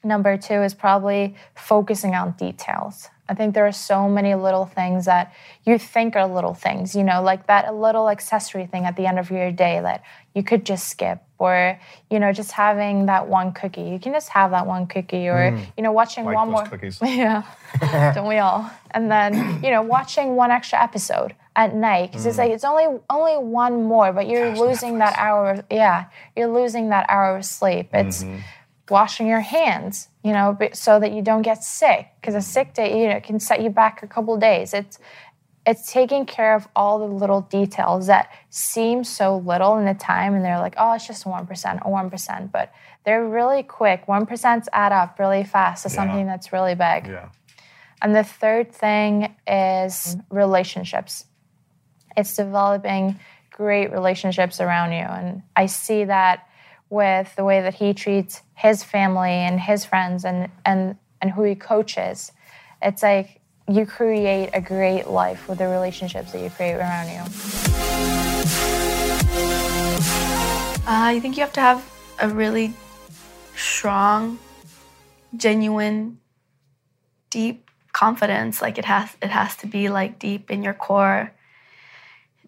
number 0.01 0.37
two 0.37 0.63
is 0.63 0.73
probably 0.73 1.35
focusing 1.53 2.15
on 2.15 2.31
details. 2.31 3.09
I 3.27 3.33
think 3.33 3.53
there 3.53 3.67
are 3.67 3.73
so 3.73 4.07
many 4.07 4.35
little 4.35 4.65
things 4.65 5.03
that 5.05 5.33
you 5.65 5.77
think 5.77 6.15
are 6.15 6.27
little 6.27 6.53
things, 6.53 6.95
you 6.95 7.03
know, 7.03 7.21
like 7.21 7.47
that 7.47 7.75
little 7.75 8.09
accessory 8.09 8.67
thing 8.67 8.85
at 8.85 8.95
the 8.95 9.05
end 9.05 9.19
of 9.19 9.31
your 9.31 9.51
day 9.51 9.81
that 9.81 10.03
you 10.33 10.43
could 10.43 10.65
just 10.65 10.87
skip, 10.87 11.21
or, 11.39 11.77
you 12.09 12.19
know, 12.19 12.31
just 12.31 12.53
having 12.53 13.07
that 13.07 13.27
one 13.27 13.51
cookie. 13.51 13.81
You 13.81 13.99
can 13.99 14.13
just 14.13 14.29
have 14.29 14.51
that 14.51 14.65
one 14.65 14.87
cookie, 14.87 15.27
or, 15.27 15.51
mm. 15.51 15.65
you 15.75 15.83
know, 15.83 15.91
watching 15.91 16.23
Like 16.23 16.35
one 16.35 16.51
more. 16.51 16.65
cookies. 16.65 16.99
Yeah, 17.03 17.43
don't 18.15 18.29
we 18.29 18.37
all? 18.37 18.69
And 18.91 19.11
then 19.11 19.61
you 19.61 19.71
know, 19.71 19.81
watching 19.81 20.37
one 20.37 20.51
extra 20.51 20.81
episode 20.81 21.35
at 21.55 21.75
night 21.75 22.11
because 22.11 22.25
it's 22.25 22.37
like 22.37 22.51
it's 22.51 22.63
only 22.63 22.99
only 23.09 23.37
one 23.37 23.83
more, 23.83 24.11
but 24.11 24.27
you're 24.27 24.55
losing 24.55 24.97
that 24.99 25.15
hour. 25.17 25.51
Of, 25.51 25.65
yeah, 25.71 26.05
you're 26.35 26.47
losing 26.47 26.89
that 26.89 27.05
hour 27.09 27.37
of 27.37 27.45
sleep. 27.45 27.89
It's 27.93 28.25
washing 28.89 29.27
your 29.27 29.39
hands, 29.39 30.09
you 30.23 30.31
know, 30.33 30.57
so 30.73 30.99
that 30.99 31.13
you 31.13 31.21
don't 31.21 31.41
get 31.43 31.63
sick 31.63 32.07
because 32.19 32.35
a 32.35 32.41
sick 32.41 32.73
day, 32.73 33.01
you 33.01 33.07
know, 33.09 33.19
can 33.21 33.39
set 33.39 33.61
you 33.61 33.69
back 33.69 34.03
a 34.03 34.07
couple 34.07 34.35
days. 34.37 34.73
It's 34.73 34.99
it's 35.65 35.91
taking 35.91 36.25
care 36.25 36.55
of 36.55 36.67
all 36.75 36.99
the 36.99 37.05
little 37.05 37.41
details 37.41 38.07
that 38.07 38.29
seem 38.49 39.03
so 39.03 39.37
little 39.37 39.77
in 39.77 39.85
the 39.85 39.93
time 39.93 40.33
and 40.33 40.43
they're 40.43 40.59
like 40.59 40.75
oh 40.77 40.91
it's 40.93 41.07
just 41.07 41.23
1% 41.23 41.85
or 41.85 42.09
1% 42.09 42.51
but 42.51 42.73
they're 43.05 43.25
really 43.25 43.63
quick 43.63 44.05
1% 44.05 44.65
add 44.73 44.91
up 44.91 45.17
really 45.19 45.45
fast 45.45 45.83
to 45.83 45.89
something 45.89 46.25
that's 46.27 46.51
really 46.51 46.75
big 46.75 47.07
Yeah. 47.07 47.29
and 48.01 48.13
the 48.13 48.25
third 48.25 48.73
thing 48.73 49.35
is 49.47 50.17
relationships. 50.29 51.25
It's 52.15 52.35
developing 52.35 53.19
great 53.51 53.91
relationships 53.91 54.59
around 54.59 54.91
you. 54.91 54.99
And 54.99 55.43
I 55.55 55.67
see 55.67 56.05
that 56.05 56.47
with 56.89 57.35
the 57.35 57.43
way 57.43 57.61
that 57.61 57.75
he 57.75 57.93
treats 57.93 58.41
his 58.55 58.83
family 58.83 59.31
and 59.31 59.59
his 59.59 59.85
friends 59.85 60.25
and, 60.25 60.49
and, 60.65 60.97
and 61.21 61.31
who 61.31 61.43
he 61.43 61.55
coaches. 61.55 62.31
It's 62.81 63.01
like 63.03 63.39
you 63.67 63.85
create 63.85 64.49
a 64.53 64.61
great 64.61 65.07
life 65.07 65.47
with 65.47 65.59
the 65.59 65.67
relationships 65.67 66.31
that 66.33 66.41
you 66.41 66.49
create 66.49 66.75
around 66.75 67.07
you. 67.07 67.21
Uh, 70.85 71.15
I 71.15 71.19
think 71.21 71.37
you 71.37 71.41
have 71.41 71.53
to 71.53 71.61
have 71.61 71.89
a 72.19 72.27
really 72.27 72.73
strong, 73.55 74.37
genuine, 75.37 76.19
deep 77.29 77.69
confidence. 77.93 78.61
Like 78.61 78.77
it 78.77 78.85
has 78.85 79.15
it 79.21 79.29
has 79.29 79.55
to 79.57 79.67
be 79.67 79.89
like 79.89 80.19
deep 80.19 80.51
in 80.51 80.61
your 80.61 80.73
core. 80.73 81.31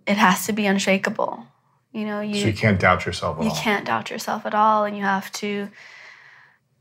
It 0.08 0.18
has 0.18 0.46
to 0.48 0.54
be 0.54 0.66
unshakable. 0.66 1.46
You 1.92 2.06
know, 2.06 2.22
you 2.22 2.42
So 2.42 2.48
you 2.48 2.54
can't 2.54 2.80
doubt 2.80 3.06
yourself 3.06 3.38
at 3.38 3.44
you 3.44 3.50
all. 3.50 3.56
can't 3.56 3.86
doubt 3.86 4.10
yourself 4.10 4.46
at 4.46 4.54
all 4.54 4.84
and 4.86 4.98
you 4.98 5.04
have 5.04 5.32
to 5.34 5.70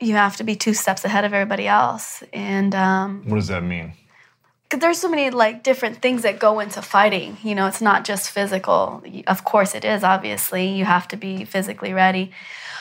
you 0.00 0.14
have 0.14 0.37
to 0.37 0.45
be 0.45 0.57
two 0.57 0.75
steps 0.75 1.04
ahead 1.04 1.25
of 1.25 1.33
everybody 1.33 1.66
else. 1.69 2.23
And 2.33 2.75
um, 2.75 3.23
What 3.26 3.37
does 3.37 3.49
that 3.49 3.62
mean? 3.62 3.93
'cause 4.69 4.81
there's 4.81 4.99
so 4.99 5.09
many 5.09 5.31
like 5.31 5.62
different 5.62 6.02
things 6.02 6.23
that 6.23 6.40
go 6.40 6.59
into 6.59 6.83
fighting. 6.83 7.37
You 7.45 7.54
know 7.54 7.66
it's 7.66 7.81
not 7.81 8.04
just 8.04 8.31
physical. 8.31 9.02
Of 9.26 9.45
course 9.45 9.75
it 9.75 9.85
is 9.85 10.02
obviously. 10.02 10.66
You 10.69 10.85
have 10.85 11.07
to 11.09 11.16
be 11.16 11.45
physically 11.45 11.93
ready. 11.93 12.33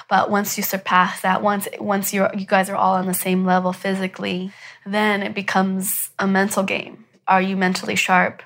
But 0.10 0.30
once 0.32 0.58
you 0.58 0.64
surpass 0.64 1.22
that 1.22 1.42
once 1.44 1.68
once 1.80 2.12
you're 2.14 2.32
you 2.36 2.48
guys 2.48 2.68
are 2.70 2.76
all 2.76 2.96
on 2.96 3.06
the 3.06 3.14
same 3.14 3.46
level 3.46 3.74
physically 3.74 4.52
then 4.86 5.22
it 5.22 5.34
becomes 5.36 6.10
a 6.18 6.26
mental 6.28 6.64
game. 6.64 7.06
Are 7.28 7.42
you 7.42 7.56
mentally 7.56 7.96
sharp 7.96 8.42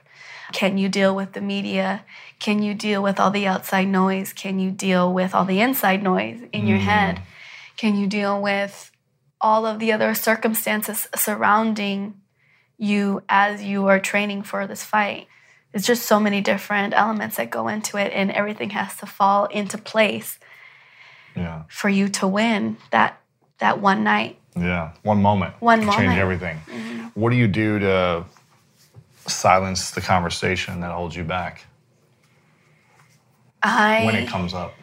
can 0.53 0.77
you 0.77 0.89
deal 0.89 1.15
with 1.15 1.33
the 1.33 1.41
media 1.41 2.03
can 2.39 2.61
you 2.61 2.73
deal 2.73 3.01
with 3.03 3.19
all 3.19 3.31
the 3.31 3.45
outside 3.47 3.87
noise 3.87 4.33
can 4.33 4.59
you 4.59 4.71
deal 4.71 5.13
with 5.13 5.33
all 5.35 5.45
the 5.45 5.59
inside 5.59 6.01
noise 6.01 6.39
in 6.53 6.67
your 6.67 6.77
head 6.77 7.21
can 7.75 7.95
you 7.95 8.07
deal 8.07 8.41
with 8.41 8.91
all 9.39 9.65
of 9.65 9.79
the 9.79 9.91
other 9.91 10.13
circumstances 10.13 11.07
surrounding 11.15 12.13
you 12.77 13.23
as 13.29 13.63
you 13.63 13.87
are 13.87 13.99
training 13.99 14.43
for 14.43 14.67
this 14.67 14.83
fight. 14.83 15.27
It's 15.73 15.85
just 15.85 16.05
so 16.05 16.19
many 16.19 16.41
different 16.41 16.93
elements 16.93 17.37
that 17.37 17.49
go 17.49 17.67
into 17.67 17.97
it, 17.97 18.11
and 18.13 18.31
everything 18.31 18.71
has 18.71 18.95
to 18.97 19.05
fall 19.05 19.45
into 19.45 19.77
place 19.77 20.39
Yeah. 21.35 21.63
for 21.69 21.89
you 21.89 22.07
to 22.09 22.27
win 22.27 22.77
that 22.91 23.19
that 23.59 23.79
one 23.81 24.03
night. 24.03 24.37
Yeah. 24.55 24.91
One 25.03 25.21
moment. 25.21 25.55
One 25.59 25.79
moment. 25.79 25.97
Mm-hmm. 25.97 26.07
Change 26.07 26.19
everything. 26.19 26.57
What 27.15 27.31
do 27.31 27.35
you 27.35 27.47
do 27.47 27.79
to 27.79 28.25
silence 29.27 29.91
the 29.91 30.01
conversation 30.01 30.79
that 30.81 30.91
holds 30.91 31.15
you 31.15 31.23
back 31.23 31.65
I 33.61 34.05
when 34.05 34.15
it 34.15 34.27
comes 34.27 34.53
up? 34.53 34.73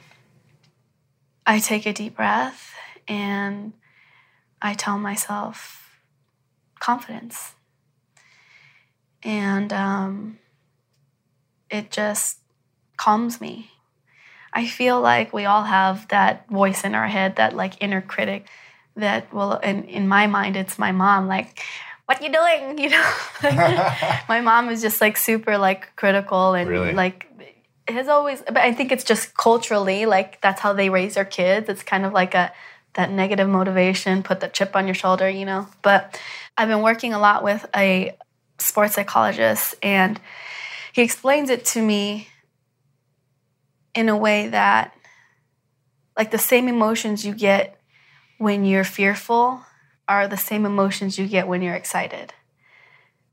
I 1.46 1.58
take 1.58 1.86
a 1.86 1.92
deep 1.92 2.16
breath 2.16 2.74
and 3.06 3.72
I 4.62 4.74
tell 4.74 4.98
myself 4.98 6.00
confidence. 6.80 7.52
And 9.22 9.72
um, 9.72 10.38
it 11.70 11.90
just 11.90 12.38
calms 12.96 13.40
me. 13.40 13.70
I 14.52 14.66
feel 14.66 15.00
like 15.00 15.32
we 15.32 15.44
all 15.44 15.64
have 15.64 16.08
that 16.08 16.48
voice 16.48 16.84
in 16.84 16.94
our 16.94 17.08
head, 17.08 17.36
that 17.36 17.54
like 17.56 17.82
inner 17.82 18.00
critic 18.00 18.46
that 18.96 19.32
will, 19.34 19.54
in, 19.54 19.84
in 19.84 20.06
my 20.06 20.26
mind, 20.26 20.56
it's 20.56 20.78
my 20.78 20.92
mom, 20.92 21.26
like, 21.26 21.60
what 22.06 22.22
you 22.22 22.30
doing? 22.32 22.78
You 22.84 22.90
know, 22.90 23.12
my 24.28 24.40
mom 24.42 24.68
is 24.68 24.82
just 24.82 25.00
like 25.00 25.16
super 25.16 25.58
like 25.58 25.94
critical 25.96 26.54
and 26.54 26.68
Really? 26.68 26.92
like 26.92 27.26
has 27.86 28.08
always 28.08 28.40
but 28.46 28.56
i 28.56 28.72
think 28.72 28.90
it's 28.92 29.04
just 29.04 29.36
culturally 29.36 30.06
like 30.06 30.40
that's 30.40 30.58
how 30.62 30.72
they 30.72 30.88
raise 30.88 31.16
their 31.16 31.24
kids 31.26 31.68
it's 31.68 31.82
kind 31.82 32.06
of 32.06 32.14
like 32.14 32.34
a 32.34 32.50
that 32.94 33.10
negative 33.10 33.46
motivation 33.46 34.22
put 34.22 34.40
the 34.40 34.48
chip 34.48 34.74
on 34.74 34.86
your 34.86 34.94
shoulder 34.94 35.28
you 35.28 35.44
know 35.44 35.68
but 35.82 36.18
i've 36.56 36.68
been 36.68 36.80
working 36.80 37.12
a 37.12 37.18
lot 37.18 37.44
with 37.44 37.66
a 37.76 38.16
sports 38.58 38.94
psychologist 38.94 39.74
and 39.82 40.18
he 40.94 41.02
explains 41.02 41.50
it 41.50 41.66
to 41.66 41.82
me 41.82 42.26
in 43.94 44.08
a 44.08 44.16
way 44.16 44.48
that 44.48 44.94
like 46.16 46.30
the 46.30 46.38
same 46.38 46.68
emotions 46.68 47.26
you 47.26 47.34
get 47.34 47.78
when 48.38 48.64
you're 48.64 48.82
fearful 48.84 49.60
are 50.08 50.28
the 50.28 50.36
same 50.36 50.66
emotions 50.66 51.18
you 51.18 51.26
get 51.26 51.48
when 51.48 51.62
you're 51.62 51.74
excited 51.74 52.32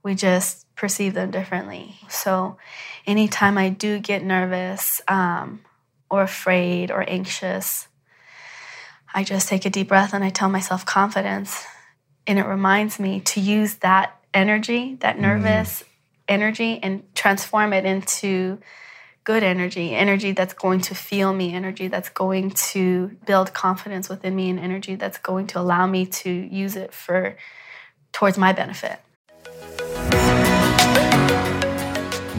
we 0.03 0.15
just 0.15 0.65
perceive 0.75 1.13
them 1.13 1.31
differently. 1.31 1.95
So, 2.09 2.57
anytime 3.05 3.57
I 3.57 3.69
do 3.69 3.99
get 3.99 4.23
nervous 4.23 5.01
um, 5.07 5.61
or 6.09 6.23
afraid 6.23 6.91
or 6.91 7.07
anxious, 7.07 7.87
I 9.13 9.23
just 9.23 9.47
take 9.47 9.65
a 9.65 9.69
deep 9.69 9.89
breath 9.89 10.13
and 10.13 10.23
I 10.23 10.29
tell 10.29 10.49
myself 10.49 10.85
confidence. 10.85 11.63
And 12.25 12.39
it 12.39 12.45
reminds 12.45 12.99
me 12.99 13.19
to 13.21 13.41
use 13.41 13.75
that 13.75 14.19
energy, 14.33 14.95
that 15.01 15.19
nervous 15.19 15.83
energy, 16.27 16.79
and 16.81 17.03
transform 17.15 17.73
it 17.73 17.85
into 17.85 18.59
good 19.23 19.43
energy, 19.43 19.95
energy 19.95 20.31
that's 20.31 20.53
going 20.53 20.81
to 20.81 20.95
feel 20.95 21.33
me, 21.33 21.53
energy 21.53 21.87
that's 21.87 22.09
going 22.09 22.51
to 22.51 23.07
build 23.25 23.53
confidence 23.53 24.09
within 24.09 24.35
me, 24.35 24.49
and 24.49 24.59
energy 24.59 24.95
that's 24.95 25.17
going 25.17 25.47
to 25.47 25.59
allow 25.59 25.85
me 25.85 26.05
to 26.05 26.29
use 26.29 26.75
it 26.75 26.93
for 26.93 27.37
towards 28.11 28.37
my 28.37 28.51
benefit. 28.53 28.99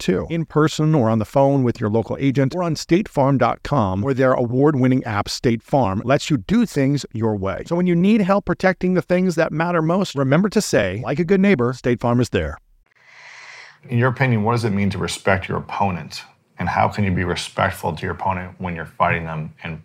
too. 0.00 0.26
In 0.30 0.44
person 0.44 0.94
or 0.94 1.08
on 1.08 1.20
the 1.20 1.24
phone 1.24 1.62
with 1.62 1.78
your 1.80 1.90
local 1.90 2.16
agent 2.18 2.54
or 2.54 2.64
on 2.64 2.74
statefarm.com 2.74 4.00
where 4.02 4.14
their 4.14 4.32
award-winning 4.32 5.04
app 5.04 5.28
State 5.28 5.62
Farm 5.62 6.02
lets 6.04 6.30
you 6.30 6.38
do 6.38 6.66
things 6.66 7.06
your 7.12 7.36
way. 7.36 7.62
So 7.66 7.76
when 7.76 7.86
you 7.86 7.94
need 7.94 8.22
help 8.22 8.46
protecting 8.46 8.94
the 8.94 9.02
things 9.02 9.36
that 9.36 9.52
matter 9.52 9.82
most, 9.82 10.16
remember 10.16 10.48
to 10.48 10.60
say, 10.60 11.02
like 11.04 11.20
a 11.20 11.24
good 11.24 11.40
neighbor, 11.40 11.72
State 11.72 12.00
Farm 12.00 12.20
is 12.20 12.30
there. 12.30 12.58
In 13.88 13.98
your 13.98 14.08
opinion, 14.08 14.42
what 14.42 14.52
does 14.52 14.64
it 14.64 14.70
mean 14.70 14.90
to 14.90 14.98
respect 14.98 15.48
your 15.48 15.58
opponent 15.58 16.22
And 16.60 16.68
how 16.68 16.88
can 16.88 17.04
you 17.04 17.10
be 17.10 17.24
respectful 17.24 17.96
to 17.96 18.02
your 18.02 18.12
opponent 18.12 18.54
when 18.58 18.76
you're 18.76 18.84
fighting 18.84 19.24
them 19.24 19.54
and 19.64 19.82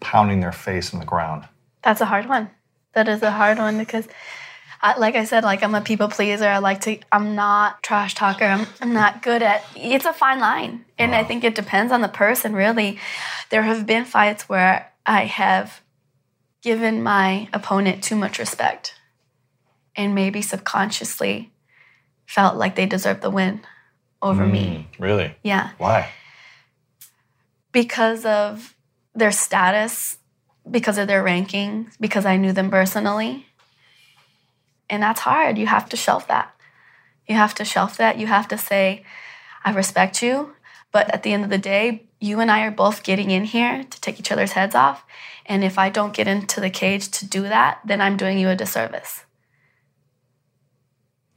pounding 0.00 0.40
their 0.40 0.52
face 0.52 0.94
in 0.94 0.98
the 0.98 1.04
ground? 1.04 1.46
That's 1.82 2.00
a 2.00 2.06
hard 2.06 2.26
one. 2.26 2.50
That 2.94 3.08
is 3.08 3.22
a 3.22 3.30
hard 3.30 3.58
one 3.58 3.76
because, 3.76 4.08
I, 4.84 4.98
like 4.98 5.14
I 5.16 5.24
said, 5.24 5.44
like 5.44 5.62
I'm 5.62 5.74
a 5.74 5.80
people 5.80 6.08
pleaser. 6.08 6.46
I 6.46 6.58
like 6.58 6.82
to. 6.82 6.98
I'm 7.10 7.34
not 7.34 7.82
trash 7.82 8.14
talker. 8.14 8.44
I'm, 8.44 8.66
I'm 8.82 8.92
not 8.92 9.22
good 9.22 9.42
at. 9.42 9.64
It's 9.74 10.04
a 10.04 10.12
fine 10.12 10.40
line, 10.40 10.84
and 10.98 11.14
I 11.14 11.24
think 11.24 11.42
it 11.42 11.54
depends 11.54 11.90
on 11.90 12.02
the 12.02 12.08
person. 12.08 12.54
Really, 12.54 12.98
there 13.50 13.62
have 13.62 13.86
been 13.86 14.04
fights 14.04 14.48
where 14.48 14.92
I 15.06 15.24
have 15.24 15.80
given 16.62 17.02
my 17.02 17.48
opponent 17.52 18.04
too 18.04 18.16
much 18.16 18.38
respect, 18.38 18.94
and 19.96 20.14
maybe 20.14 20.42
subconsciously 20.42 21.52
felt 22.26 22.56
like 22.56 22.76
they 22.76 22.86
deserved 22.86 23.22
the 23.22 23.30
win 23.30 23.62
over 24.20 24.46
me. 24.46 24.88
Hmm, 24.96 25.02
really? 25.02 25.34
Yeah 25.42 25.70
Why? 25.78 26.10
because 27.74 28.24
of 28.24 28.74
their 29.14 29.32
status, 29.32 30.16
because 30.70 30.96
of 30.96 31.08
their 31.08 31.22
ranking, 31.22 31.90
because 32.00 32.24
I 32.24 32.38
knew 32.38 32.52
them 32.52 32.70
personally. 32.70 33.46
And 34.88 35.02
that's 35.02 35.20
hard. 35.20 35.58
You 35.58 35.66
have 35.66 35.88
to 35.90 35.96
shelf 35.96 36.28
that. 36.28 36.54
You 37.26 37.34
have 37.36 37.54
to 37.56 37.64
shelf 37.64 37.96
that. 37.96 38.18
You 38.18 38.26
have 38.26 38.48
to 38.48 38.58
say, 38.58 39.04
I 39.64 39.72
respect 39.72 40.22
you. 40.22 40.54
But 40.92 41.12
at 41.12 41.22
the 41.22 41.32
end 41.32 41.44
of 41.44 41.50
the 41.50 41.58
day, 41.58 42.06
you 42.20 42.40
and 42.40 42.50
I 42.50 42.64
are 42.64 42.70
both 42.70 43.02
getting 43.02 43.30
in 43.30 43.44
here 43.44 43.84
to 43.84 44.00
take 44.00 44.20
each 44.20 44.30
other's 44.30 44.52
heads 44.52 44.74
off. 44.74 45.04
And 45.46 45.64
if 45.64 45.78
I 45.78 45.90
don't 45.90 46.14
get 46.14 46.28
into 46.28 46.60
the 46.60 46.70
cage 46.70 47.10
to 47.12 47.26
do 47.26 47.42
that, 47.42 47.80
then 47.84 48.00
I'm 48.00 48.16
doing 48.16 48.38
you 48.38 48.48
a 48.48 48.56
disservice. 48.56 49.24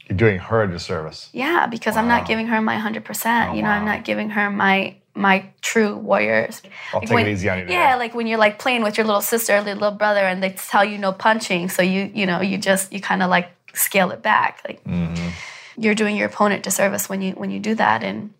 You're 0.08 0.16
doing 0.16 0.38
her 0.38 0.62
a 0.62 0.68
disservice. 0.70 1.28
Yeah, 1.32 1.66
because 1.66 1.96
I'm 1.96 2.08
not 2.08 2.26
giving 2.26 2.46
her 2.46 2.60
my 2.60 2.76
100%. 2.76 3.50
Oh, 3.50 3.54
you 3.54 3.62
know, 3.62 3.68
I'm 3.68 3.84
not 3.84 4.04
giving 4.04 4.30
her 4.30 4.50
my 4.50 4.96
my 5.14 5.50
true 5.62 5.96
warriors. 5.96 6.62
I'll 6.92 7.00
Like 7.00 7.08
take 7.08 7.14
when- 7.16 7.26
it 7.26 7.32
easy 7.32 7.48
on 7.48 7.58
you 7.58 7.64
today. 7.64 7.74
Yeah, 7.74 7.96
like 7.96 8.14
when 8.14 8.28
you're 8.28 8.38
like 8.38 8.60
playing 8.60 8.82
with 8.84 8.96
your 8.96 9.04
little 9.06 9.20
sister 9.20 9.56
or 9.56 9.60
little 9.62 9.90
brother 9.90 10.20
and 10.20 10.40
they 10.42 10.50
tell 10.50 10.84
you 10.84 10.96
no 10.96 11.10
punching, 11.12 11.68
so 11.70 11.82
you 11.82 12.10
you 12.14 12.24
know, 12.24 12.40
you 12.40 12.56
just 12.56 12.92
you 12.92 13.00
kind 13.00 13.22
of 13.22 13.28
like 13.28 13.50
scale 13.74 14.10
it 14.12 14.22
back. 14.22 14.62
Like 14.66 14.82
Mm-hmm. 14.84 15.28
you're 15.76 15.96
doing 15.96 16.16
your 16.16 16.28
opponent 16.28 16.62
disservice 16.62 17.08
when 17.08 17.20
you 17.20 17.32
when 17.32 17.50
you 17.50 17.58
do 17.60 17.74
that 17.74 18.02
and 18.04 18.32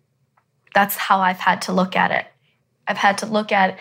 that's 0.73 0.95
how 0.95 1.19
I've 1.19 1.39
had 1.39 1.61
to 1.63 1.73
look 1.73 1.95
at 1.97 2.11
it. 2.11 2.25
I've 2.87 2.97
had 2.97 3.17
to 3.19 3.25
look 3.25 3.51
at 3.51 3.77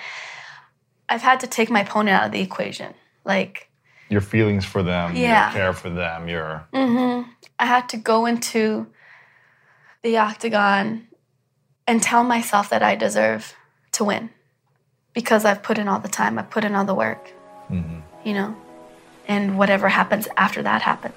I've 1.09 1.23
had 1.23 1.41
to 1.41 1.47
take 1.47 1.71
my 1.71 1.81
opponent 1.83 2.17
out 2.21 2.27
of 2.27 2.33
the 2.33 2.41
equation. 2.41 2.93
Like 3.25 3.69
Your 4.11 4.21
feelings 4.23 4.65
for 4.65 4.83
them, 4.83 5.15
Yeah. 5.15 5.51
your 5.51 5.53
care 5.53 5.73
for 5.73 5.91
them, 5.91 6.29
your 6.29 6.67
I 7.61 7.67
had 7.67 7.89
to 7.89 7.97
go 7.97 8.27
into 8.27 8.87
the 10.03 10.19
octagon 10.19 11.09
and 11.89 12.01
tell 12.01 12.23
myself 12.23 12.71
that 12.71 12.85
I 12.85 12.95
deserve 12.95 13.55
to 13.93 14.05
win 14.05 14.31
because 15.13 15.45
I've 15.45 15.63
put 15.63 15.77
in 15.77 15.89
all 15.89 15.99
the 15.99 16.09
time, 16.09 16.39
I've 16.39 16.51
put 16.51 16.65
in 16.65 16.77
all 16.77 16.85
the 16.85 16.95
work, 16.95 17.33
mm-hmm. 17.69 17.99
you 18.25 18.35
know, 18.35 18.57
and 19.27 19.59
whatever 19.59 19.89
happens 19.89 20.29
after 20.37 20.63
that 20.63 20.83
happened. 20.83 21.15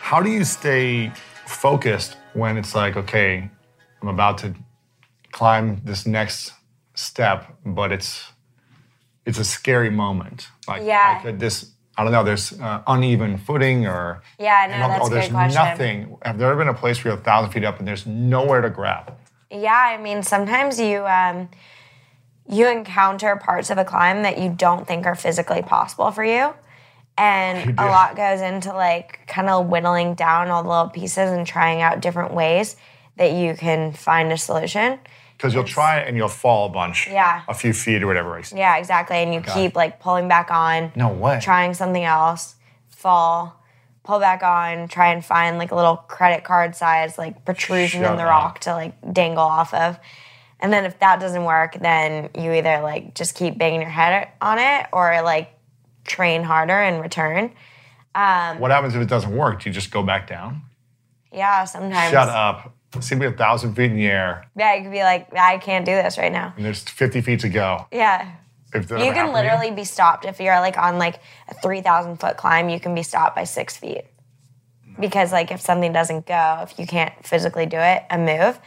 How 0.00 0.22
do 0.22 0.30
you 0.30 0.44
stay 0.44 1.12
focused 1.44 2.16
when 2.32 2.56
it's 2.56 2.74
like, 2.74 2.96
okay, 2.96 3.50
I'm 4.00 4.08
about 4.08 4.38
to 4.38 4.54
climb 5.30 5.82
this 5.84 6.06
next 6.06 6.54
step, 6.94 7.54
but 7.66 7.92
it's 7.92 8.32
it's 9.28 9.38
a 9.38 9.44
scary 9.44 9.90
moment. 9.90 10.48
Like, 10.66 10.82
Yeah. 10.82 11.18
I 11.18 11.22
could 11.22 11.38
this. 11.38 11.56
I 11.96 12.04
don't 12.04 12.12
know. 12.12 12.22
There's 12.24 12.52
uh, 12.60 12.82
uneven 12.86 13.38
footing, 13.38 13.86
or 13.86 14.22
Yeah, 14.38 14.66
no, 14.68 14.74
and 14.74 14.82
all- 14.84 14.88
that's 14.88 15.04
oh, 15.04 15.06
a 15.06 15.10
there's 15.10 15.28
question. 15.28 15.62
nothing. 15.64 16.16
Have 16.22 16.38
there 16.38 16.48
ever 16.50 16.58
been 16.62 16.68
a 16.68 16.74
place 16.74 17.02
where 17.04 17.12
you're 17.12 17.20
a 17.20 17.24
thousand 17.24 17.50
feet 17.52 17.64
up 17.64 17.78
and 17.80 17.86
there's 17.88 18.06
nowhere 18.06 18.60
to 18.62 18.70
grab? 18.70 19.14
Yeah, 19.50 19.74
I 19.74 19.96
mean, 19.98 20.22
sometimes 20.22 20.78
you 20.80 21.04
um, 21.06 21.48
you 22.48 22.68
encounter 22.68 23.34
parts 23.36 23.68
of 23.70 23.78
a 23.78 23.84
climb 23.84 24.22
that 24.22 24.38
you 24.38 24.48
don't 24.50 24.86
think 24.86 25.06
are 25.06 25.14
physically 25.16 25.60
possible 25.62 26.10
for 26.12 26.24
you, 26.24 26.54
and 27.16 27.78
a 27.78 27.86
lot 27.86 28.14
goes 28.16 28.40
into 28.42 28.72
like 28.72 29.20
kind 29.26 29.48
of 29.50 29.66
whittling 29.66 30.14
down 30.14 30.48
all 30.50 30.62
the 30.62 30.68
little 30.68 30.88
pieces 30.90 31.30
and 31.32 31.46
trying 31.46 31.82
out 31.82 32.00
different 32.00 32.32
ways 32.32 32.76
that 33.16 33.32
you 33.32 33.54
can 33.54 33.92
find 33.92 34.30
a 34.32 34.38
solution. 34.38 34.98
Because 35.38 35.54
you'll 35.54 35.64
try 35.64 36.00
it 36.00 36.08
and 36.08 36.16
you'll 36.16 36.28
fall 36.28 36.66
a 36.66 36.68
bunch, 36.68 37.06
Yeah. 37.08 37.42
a 37.48 37.54
few 37.54 37.72
feet 37.72 38.02
or 38.02 38.06
whatever. 38.08 38.38
Yeah, 38.52 38.76
exactly, 38.76 39.16
and 39.18 39.32
you 39.32 39.40
keep 39.40 39.74
like 39.76 40.00
pulling 40.00 40.26
back 40.28 40.50
on. 40.50 40.92
No 40.96 41.08
way. 41.08 41.38
trying 41.40 41.72
something 41.74 42.02
else, 42.04 42.56
fall, 42.88 43.62
pull 44.02 44.18
back 44.18 44.42
on, 44.42 44.88
try 44.88 45.12
and 45.12 45.24
find 45.24 45.56
like 45.58 45.70
a 45.70 45.76
little 45.76 45.96
credit 45.96 46.42
card 46.42 46.74
size 46.74 47.16
like 47.18 47.44
protrusion 47.44 48.02
Shut 48.02 48.10
in 48.10 48.16
the 48.16 48.24
up. 48.24 48.28
rock 48.30 48.58
to 48.60 48.72
like 48.72 48.94
dangle 49.12 49.44
off 49.44 49.72
of. 49.72 49.98
And 50.60 50.72
then 50.72 50.84
if 50.84 50.98
that 50.98 51.20
doesn't 51.20 51.44
work, 51.44 51.78
then 51.80 52.30
you 52.36 52.52
either 52.52 52.80
like 52.80 53.14
just 53.14 53.36
keep 53.36 53.56
banging 53.58 53.80
your 53.80 53.90
head 53.90 54.28
on 54.40 54.58
it 54.58 54.86
or 54.92 55.22
like 55.22 55.50
train 56.04 56.42
harder 56.42 56.72
and 56.72 57.00
return. 57.00 57.52
Um, 58.14 58.58
what 58.58 58.72
happens 58.72 58.96
if 58.96 59.00
it 59.02 59.08
doesn't 59.08 59.36
work? 59.36 59.62
Do 59.62 59.68
you 59.70 59.74
just 59.74 59.92
go 59.92 60.02
back 60.02 60.26
down? 60.26 60.62
Yeah, 61.30 61.62
sometimes. 61.64 62.10
Shut 62.10 62.28
up. 62.28 62.74
Seem 63.00 63.20
to 63.20 63.28
be 63.28 63.34
a 63.34 63.36
thousand 63.36 63.74
feet 63.74 63.90
in 63.90 63.96
the 63.96 64.06
air, 64.06 64.46
Yeah, 64.56 64.74
you 64.74 64.82
could 64.82 64.92
be 64.92 65.02
like, 65.02 65.32
I 65.34 65.58
can't 65.58 65.84
do 65.84 65.92
this 65.92 66.16
right 66.16 66.32
now. 66.32 66.54
and 66.56 66.64
there's 66.64 66.82
50 66.82 67.20
feet 67.20 67.40
to 67.40 67.48
go. 67.48 67.86
Yeah. 67.92 68.32
If 68.74 68.90
You 68.90 69.12
can 69.12 69.32
literally 69.32 69.70
be 69.70 69.84
stopped 69.84 70.24
if 70.24 70.40
you're 70.40 70.58
like 70.60 70.76
on 70.78 70.98
like 70.98 71.20
a 71.48 71.54
3,000 71.54 72.16
foot 72.18 72.36
climb, 72.36 72.68
you 72.68 72.80
can 72.80 72.94
be 72.94 73.02
stopped 73.02 73.36
by 73.36 73.44
six 73.44 73.76
feet. 73.76 74.04
Because 74.98 75.32
like 75.32 75.50
if 75.50 75.60
something 75.60 75.92
doesn't 75.92 76.26
go, 76.26 76.60
if 76.62 76.78
you 76.78 76.86
can't 76.86 77.12
physically 77.26 77.66
do 77.66 77.78
it, 77.78 78.02
a 78.10 78.18
move, 78.18 78.58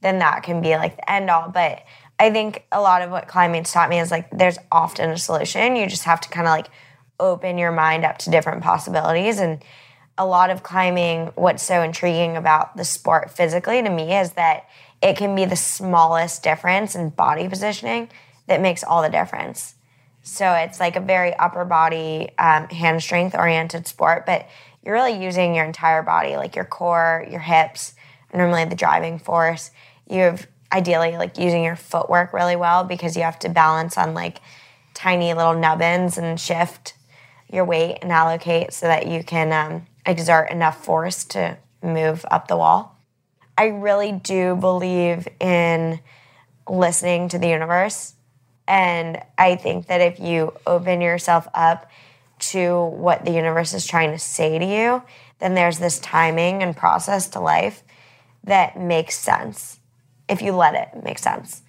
then 0.00 0.18
that 0.18 0.42
can 0.42 0.60
be 0.60 0.76
like 0.76 0.96
the 0.96 1.10
end 1.10 1.30
all. 1.30 1.48
But 1.48 1.84
I 2.18 2.30
think 2.30 2.64
a 2.72 2.80
lot 2.80 3.02
of 3.02 3.10
what 3.10 3.26
climbing's 3.26 3.72
taught 3.72 3.88
me 3.90 3.98
is 4.00 4.10
like 4.10 4.28
there's 4.30 4.58
often 4.70 5.10
a 5.10 5.18
solution. 5.18 5.76
You 5.76 5.86
just 5.86 6.04
have 6.04 6.20
to 6.22 6.28
kind 6.28 6.46
of 6.46 6.50
like 6.52 6.66
open 7.20 7.58
your 7.58 7.72
mind 7.72 8.04
up 8.04 8.18
to 8.18 8.30
different 8.30 8.62
possibilities. 8.62 9.38
And 9.40 9.62
a 10.18 10.26
lot 10.26 10.50
of 10.50 10.62
climbing, 10.62 11.26
what's 11.36 11.62
so 11.62 11.82
intriguing 11.82 12.36
about 12.36 12.76
the 12.76 12.84
sport 12.84 13.30
physically 13.30 13.82
to 13.82 13.88
me 13.88 14.16
is 14.16 14.32
that 14.32 14.68
it 15.00 15.16
can 15.16 15.34
be 15.34 15.44
the 15.44 15.56
smallest 15.56 16.42
difference 16.42 16.94
in 16.94 17.10
body 17.10 17.48
positioning 17.48 18.10
that 18.46 18.60
makes 18.60 18.82
all 18.82 19.02
the 19.02 19.08
difference. 19.08 19.74
So 20.22 20.52
it's 20.52 20.80
like 20.80 20.96
a 20.96 21.00
very 21.00 21.32
upper 21.34 21.64
body, 21.64 22.30
um, 22.38 22.68
hand 22.68 23.02
strength 23.02 23.34
oriented 23.34 23.86
sport, 23.86 24.26
but 24.26 24.48
you're 24.84 24.94
really 24.94 25.22
using 25.22 25.54
your 25.54 25.64
entire 25.64 26.02
body, 26.02 26.36
like 26.36 26.56
your 26.56 26.64
core, 26.64 27.26
your 27.30 27.40
hips, 27.40 27.94
normally 28.34 28.64
the 28.64 28.74
driving 28.74 29.18
force. 29.18 29.70
You 30.08 30.20
have 30.22 30.46
ideally 30.72 31.16
like 31.16 31.38
using 31.38 31.62
your 31.62 31.76
footwork 31.76 32.32
really 32.32 32.56
well 32.56 32.84
because 32.84 33.16
you 33.16 33.22
have 33.22 33.38
to 33.40 33.48
balance 33.48 33.96
on 33.96 34.14
like 34.14 34.40
tiny 34.94 35.32
little 35.32 35.54
nubbins 35.54 36.18
and 36.18 36.38
shift 36.38 36.94
your 37.50 37.64
weight 37.64 37.98
and 38.02 38.12
allocate 38.12 38.72
so 38.72 38.86
that 38.86 39.06
you 39.06 39.22
can 39.22 39.52
um, 39.52 39.86
exert 40.08 40.50
enough 40.50 40.84
force 40.84 41.24
to 41.26 41.58
move 41.82 42.24
up 42.30 42.48
the 42.48 42.56
wall. 42.56 42.96
I 43.56 43.66
really 43.66 44.12
do 44.12 44.56
believe 44.56 45.28
in 45.38 46.00
listening 46.68 47.28
to 47.28 47.38
the 47.38 47.48
universe. 47.48 48.14
And 48.66 49.22
I 49.36 49.56
think 49.56 49.86
that 49.86 50.00
if 50.00 50.18
you 50.18 50.54
open 50.66 51.00
yourself 51.00 51.46
up 51.54 51.90
to 52.38 52.84
what 52.84 53.24
the 53.24 53.32
universe 53.32 53.74
is 53.74 53.86
trying 53.86 54.12
to 54.12 54.18
say 54.18 54.58
to 54.58 54.64
you, 54.64 55.02
then 55.38 55.54
there's 55.54 55.78
this 55.78 55.98
timing 55.98 56.62
and 56.62 56.76
process 56.76 57.28
to 57.30 57.40
life 57.40 57.82
that 58.44 58.78
makes 58.78 59.18
sense. 59.18 59.78
If 60.28 60.42
you 60.42 60.52
let 60.52 60.74
it 60.74 61.02
make 61.04 61.18
sense. 61.18 61.62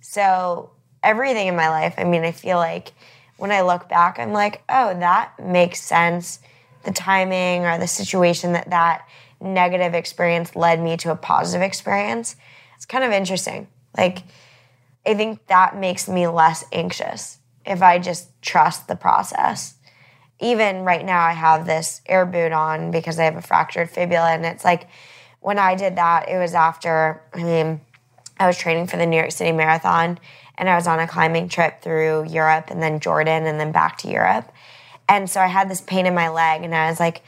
So, 0.00 0.70
everything 1.02 1.46
in 1.46 1.56
my 1.56 1.68
life, 1.68 1.94
I 1.98 2.04
mean, 2.04 2.24
I 2.24 2.32
feel 2.32 2.56
like 2.56 2.92
when 3.36 3.52
I 3.52 3.60
look 3.60 3.88
back, 3.88 4.18
I'm 4.18 4.32
like, 4.32 4.62
oh, 4.68 4.98
that 4.98 5.38
makes 5.38 5.82
sense. 5.82 6.40
The 6.86 6.92
timing 6.92 7.66
or 7.66 7.78
the 7.78 7.86
situation 7.86 8.52
that 8.52 8.70
that 8.70 9.06
negative 9.40 9.92
experience 9.92 10.56
led 10.56 10.80
me 10.80 10.96
to 10.98 11.10
a 11.10 11.16
positive 11.16 11.60
experience. 11.60 12.36
It's 12.76 12.86
kind 12.86 13.04
of 13.04 13.10
interesting. 13.10 13.66
Like, 13.98 14.22
I 15.04 15.14
think 15.14 15.46
that 15.48 15.76
makes 15.76 16.08
me 16.08 16.26
less 16.28 16.64
anxious 16.72 17.38
if 17.66 17.82
I 17.82 17.98
just 17.98 18.30
trust 18.40 18.86
the 18.86 18.96
process. 18.96 19.74
Even 20.38 20.84
right 20.84 21.04
now, 21.04 21.22
I 21.22 21.32
have 21.32 21.66
this 21.66 22.02
air 22.06 22.24
boot 22.24 22.52
on 22.52 22.92
because 22.92 23.18
I 23.18 23.24
have 23.24 23.36
a 23.36 23.42
fractured 23.42 23.90
fibula, 23.90 24.30
and 24.30 24.46
it's 24.46 24.64
like 24.64 24.88
when 25.40 25.58
I 25.58 25.74
did 25.74 25.96
that, 25.96 26.28
it 26.28 26.38
was 26.38 26.54
after, 26.54 27.22
I 27.34 27.42
mean, 27.42 27.80
I 28.38 28.46
was 28.46 28.56
training 28.56 28.86
for 28.86 28.96
the 28.96 29.06
New 29.06 29.16
York 29.16 29.32
City 29.32 29.52
Marathon, 29.52 30.18
and 30.56 30.68
I 30.68 30.76
was 30.76 30.86
on 30.86 31.00
a 31.00 31.08
climbing 31.08 31.48
trip 31.48 31.82
through 31.82 32.28
Europe 32.28 32.66
and 32.70 32.82
then 32.82 33.00
Jordan 33.00 33.46
and 33.46 33.58
then 33.58 33.72
back 33.72 33.98
to 33.98 34.08
Europe. 34.08 34.52
And 35.08 35.28
so 35.30 35.40
I 35.40 35.46
had 35.46 35.68
this 35.68 35.80
pain 35.80 36.06
in 36.06 36.14
my 36.14 36.28
leg, 36.28 36.62
and 36.62 36.74
I 36.74 36.88
was 36.90 36.98
like, 37.00 37.22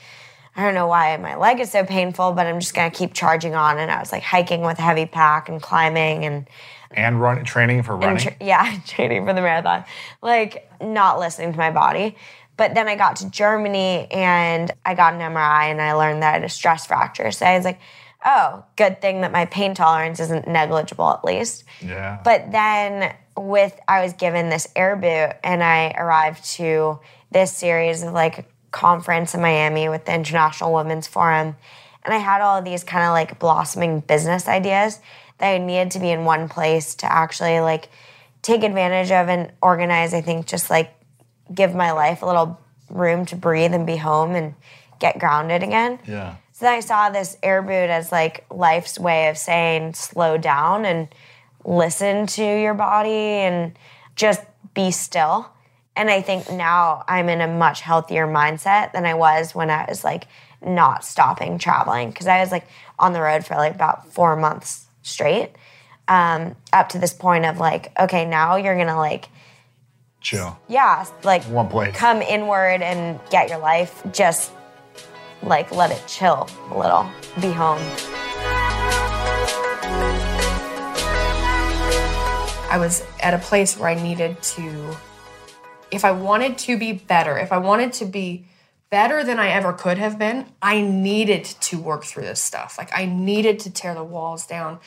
I 0.57 0.65
don't 0.65 0.75
know 0.75 0.89
why 0.89 1.17
my 1.19 1.37
leg 1.37 1.61
is 1.61 1.71
so 1.71 1.85
painful, 1.85 2.33
but 2.33 2.47
I'm 2.47 2.59
just 2.59 2.75
gonna 2.75 2.91
keep 2.91 3.15
charging 3.15 3.55
on. 3.55 3.79
And 3.79 3.91
I 3.91 4.01
was 4.01 4.11
like 4.11 4.25
hiking 4.25 4.63
with 4.63 4.79
a 4.81 4.83
heavy 4.83 5.07
pack 5.07 5.49
and 5.49 5.63
climbing 5.63 6.25
and 6.25 6.49
And 6.91 7.21
run 7.21 7.45
training 7.45 7.85
for 7.85 7.97
running. 7.97 8.19
tra- 8.19 8.37
yeah, 8.41 8.77
training 8.87 9.25
for 9.25 9.33
the 9.33 9.41
marathon. 9.41 9.85
Like 10.21 10.69
not 10.81 11.21
listening 11.21 11.53
to 11.53 11.59
my 11.59 11.71
body. 11.71 12.17
But 12.57 12.75
then 12.75 12.89
I 12.89 12.97
got 12.97 13.15
to 13.17 13.31
Germany 13.31 14.09
and 14.11 14.73
I 14.85 14.95
got 14.95 15.15
an 15.15 15.21
MRI 15.21 15.71
and 15.71 15.81
I 15.81 15.93
learned 15.93 16.25
that 16.25 16.31
I 16.31 16.33
had 16.33 16.45
a 16.45 16.49
stress 16.49 16.87
fracture. 16.87 17.31
So 17.31 17.47
I 17.47 17.55
was 17.57 17.65
like, 17.65 17.79
oh, 18.25 18.65
good 18.75 19.01
thing 19.01 19.21
that 19.21 19.31
my 19.31 19.45
pain 19.45 19.75
tolerance 19.75 20.19
isn't 20.19 20.49
negligible 20.49 21.09
at 21.09 21.25
least. 21.25 21.63
Yeah. 21.81 22.19
But 22.25 22.51
then 22.51 23.15
with 23.37 23.79
I 23.87 24.03
was 24.03 24.13
given 24.15 24.49
this 24.49 24.67
air 24.75 24.97
boot 24.97 25.37
and 25.45 25.63
I 25.63 25.93
arrived 25.97 26.45
to 26.55 26.99
this 27.31 27.53
series 27.53 28.03
of 28.03 28.13
like 28.13 28.49
conference 28.71 29.35
in 29.35 29.41
Miami 29.41 29.89
with 29.89 30.05
the 30.05 30.15
International 30.15 30.73
Women's 30.73 31.07
Forum. 31.07 31.57
And 32.05 32.15
I 32.15 32.19
had 32.19 32.41
all 32.41 32.59
of 32.59 32.65
these 32.65 32.85
kind 32.85 33.05
of 33.05 33.11
like 33.11 33.39
blossoming 33.39 34.01
business 34.01 34.49
ideas 34.49 35.01
that 35.39 35.51
I 35.51 35.59
needed 35.59 35.93
to 35.93 36.01
be 36.01 36.11
in 36.11 36.25
one 36.25 36.49
place 36.49 36.95
to 36.97 37.13
actually 37.13 37.61
like 37.61 37.89
take 38.43 38.63
advantage 38.63 39.11
of 39.11 39.29
and 39.29 39.53
organize, 39.63 40.15
I 40.15 40.21
think 40.21 40.47
just 40.47 40.71
like 40.71 40.95
give 41.53 41.75
my 41.75 41.93
life 41.93 42.23
a 42.23 42.27
little 42.27 42.61
room 42.91 43.27
to 43.27 43.37
breathe 43.37 43.75
and 43.75 43.87
be 43.87 43.97
home 43.97 44.35
and 44.35 44.55
get 44.99 45.19
grounded 45.19 45.63
again. 45.63 45.99
yeah. 46.07 46.37
So 46.53 46.65
then 46.65 46.75
I 46.75 46.81
saw 46.81 47.09
this 47.09 47.37
air 47.41 47.63
boot 47.63 47.71
as 47.71 48.11
like 48.11 48.45
life's 48.51 48.99
way 48.99 49.29
of 49.29 49.39
saying 49.39 49.95
slow 49.95 50.37
down 50.37 50.85
and 50.85 51.07
listen 51.65 52.27
to 52.27 52.43
your 52.43 52.75
body 52.75 53.11
and 53.11 53.79
just 54.17 54.41
be 54.75 54.91
still. 54.91 55.53
And 55.99 56.09
I 56.09 56.23
think 56.23 56.49
now 56.53 57.03
I'm 57.09 57.29
in 57.29 57.41
a 57.41 57.49
much 57.49 57.81
healthier 57.81 58.29
mindset 58.29 58.93
than 58.93 59.05
I 59.05 59.15
was 59.15 59.53
when 59.53 59.69
I 59.69 59.85
was 59.89 60.05
like 60.05 60.29
not 60.65 61.05
stopping 61.05 61.59
traveling 61.59 62.11
because 62.11 62.29
I 62.29 62.39
was 62.39 62.53
like 62.53 62.69
on 63.01 63.13
the 63.13 63.21
road 63.21 63.45
for 63.45 63.57
like 63.57 63.75
about 63.75 64.07
four 64.13 64.37
months 64.37 64.87
straight. 65.03 65.51
Um, 66.07 66.55
up 66.73 66.91
to 66.91 66.99
this 67.01 67.13
point 67.13 67.47
of 67.47 67.59
like, 67.59 67.91
okay, 67.99 68.25
now 68.27 68.55
you're 68.55 68.79
gonna 68.79 68.97
like, 68.97 69.29
Chill. 70.21 70.57
yeah, 70.69 71.05
like 71.25 71.43
One 71.45 71.69
place. 71.69 71.97
come 71.97 72.23
inward 72.23 72.81
and 72.81 73.19
get 73.31 73.49
your 73.51 73.59
life. 73.59 74.01
Just 74.13 74.53
like 75.43 75.73
let 75.73 75.91
it 75.91 76.03
chill 76.07 76.49
a 76.71 76.79
little. 76.79 77.07
Be 77.41 77.51
home. 77.51 77.83
I 82.71 82.77
was 82.79 83.05
at 83.21 83.35
a 83.35 83.39
place 83.39 83.77
where 83.77 83.89
I 83.89 83.95
needed 84.01 84.41
to, 84.43 84.97
if 85.91 86.05
I 86.05 86.11
wanted 86.11 86.59
to 86.59 86.79
be 86.79 86.93
better, 86.93 87.39
if 87.39 87.53
I 87.53 87.59
wanted 87.59 87.93
to 87.95 88.05
be 88.05 88.47
better 88.91 89.23
than 89.23 89.39
I 89.39 89.49
ever 89.51 89.73
could 89.73 89.99
have 89.99 90.19
been, 90.19 90.47
I 90.63 90.81
needed 90.81 91.45
to 91.45 91.79
work 91.79 92.05
through 92.05 92.25
this 92.25 92.43
stuff. 92.43 92.79
Like 92.79 92.91
I 92.95 93.05
needed 93.05 93.61
to 93.61 93.71
tear 93.71 93.95
the 93.95 94.05
walls 94.05 94.47
down. 94.47 94.81